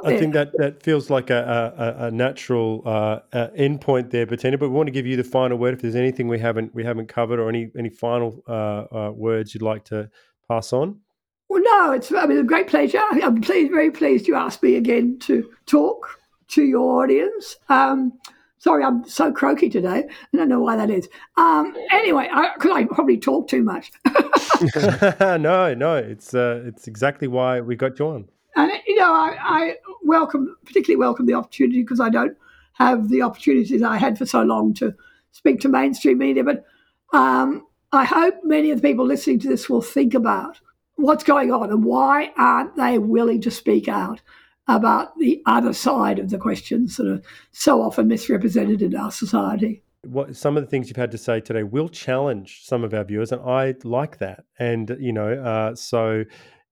[0.04, 4.58] I think that that feels like a, a, a natural uh, uh, endpoint there, Bettina.
[4.58, 5.74] But we want to give you the final word.
[5.74, 9.54] If there's anything we haven't we haven't covered, or any any final uh, uh words
[9.54, 10.10] you'd like to
[10.48, 11.00] pass on?
[11.48, 13.00] Well, no, it's I mean a great pleasure.
[13.10, 16.18] I'm pleased, very pleased you asked me again to talk
[16.48, 17.56] to your audience.
[17.68, 18.12] Um,
[18.58, 20.04] sorry, I'm so croaky today.
[20.08, 21.08] I don't know why that is.
[21.36, 23.92] Um, anyway, because I, I, probably talk too much.
[25.20, 28.28] no, no, it's uh, it's exactly why we got you on.
[28.56, 32.36] And you know, I, I welcome, particularly welcome the opportunity because I don't
[32.74, 34.94] have the opportunities I had for so long to
[35.32, 36.44] speak to mainstream media.
[36.44, 36.64] But
[37.12, 40.60] um, I hope many of the people listening to this will think about
[40.96, 44.20] what's going on and why aren't they willing to speak out
[44.66, 49.82] about the other side of the questions that are so often misrepresented in our society.
[50.04, 53.04] What some of the things you've had to say today will challenge some of our
[53.04, 54.44] viewers, and I like that.
[54.58, 56.24] And you know, uh, so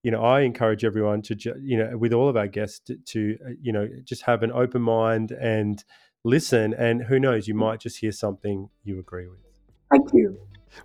[0.03, 3.37] you know, I encourage everyone to, you know, with all of our guests, to, to
[3.45, 5.83] uh, you know, just have an open mind and
[6.23, 6.73] listen.
[6.73, 9.39] And who knows, you might just hear something you agree with.
[9.89, 10.37] Thank you.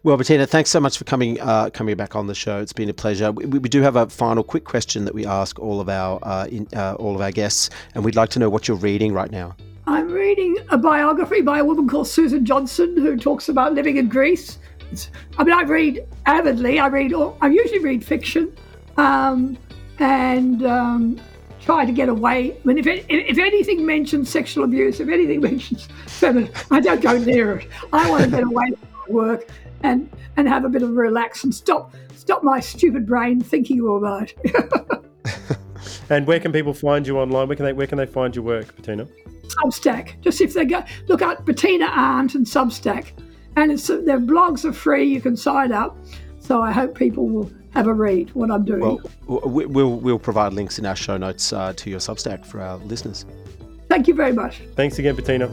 [0.03, 2.61] Well, Bettina, thanks so much for coming uh, coming back on the show.
[2.61, 3.33] It's been a pleasure.
[3.33, 6.47] We, we do have a final quick question that we ask all of our uh,
[6.47, 9.31] in, uh, all of our guests, and we'd like to know what you're reading right
[9.31, 9.57] now.
[9.87, 14.11] I'm reading a biography by a woman called Susan Johnson, who talks about living in
[14.11, 14.59] Greece.
[14.93, 16.79] It's, I mean, I read avidly.
[16.79, 17.15] I read.
[17.41, 18.53] I usually read fiction,
[18.99, 19.57] um,
[20.01, 21.19] and um,
[21.61, 22.53] try to get away.
[22.53, 27.01] I mean, if, it, if anything mentions sexual abuse, if anything mentions feminine, I don't
[27.01, 27.69] go near it.
[27.93, 29.49] I want to get away from my work
[29.85, 33.81] and and have a bit of a relax and stop stop my stupid brain thinking
[33.81, 34.35] all night.
[36.11, 37.49] and where can people find you online?
[37.49, 39.07] Where can they where can they find your work, Bettina?
[39.63, 40.21] Substack.
[40.21, 43.13] Just if they go look at Bettina Arndt and Substack,
[43.57, 45.05] and it's their blogs are free.
[45.05, 45.97] You can sign up.
[46.41, 48.81] So I hope people will have a read what I'm doing.
[48.81, 52.79] Well, we'll we'll provide links in our show notes uh, to your Substack for our
[52.79, 53.25] listeners.
[53.89, 54.61] Thank you very much.
[54.75, 55.47] Thanks again, Bettina.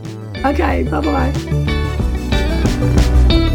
[0.45, 0.84] Okay.
[0.84, 1.01] Bye
[3.32, 3.51] bye.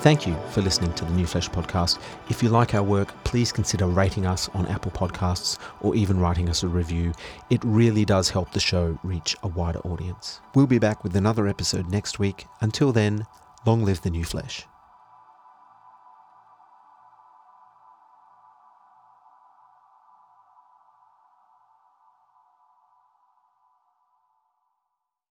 [0.00, 2.00] Thank you for listening to the New Flesh podcast.
[2.30, 6.48] If you like our work, please consider rating us on Apple Podcasts or even writing
[6.48, 7.12] us a review.
[7.50, 10.40] It really does help the show reach a wider audience.
[10.54, 12.46] We'll be back with another episode next week.
[12.62, 13.26] Until then,
[13.66, 14.66] long live the New Flesh.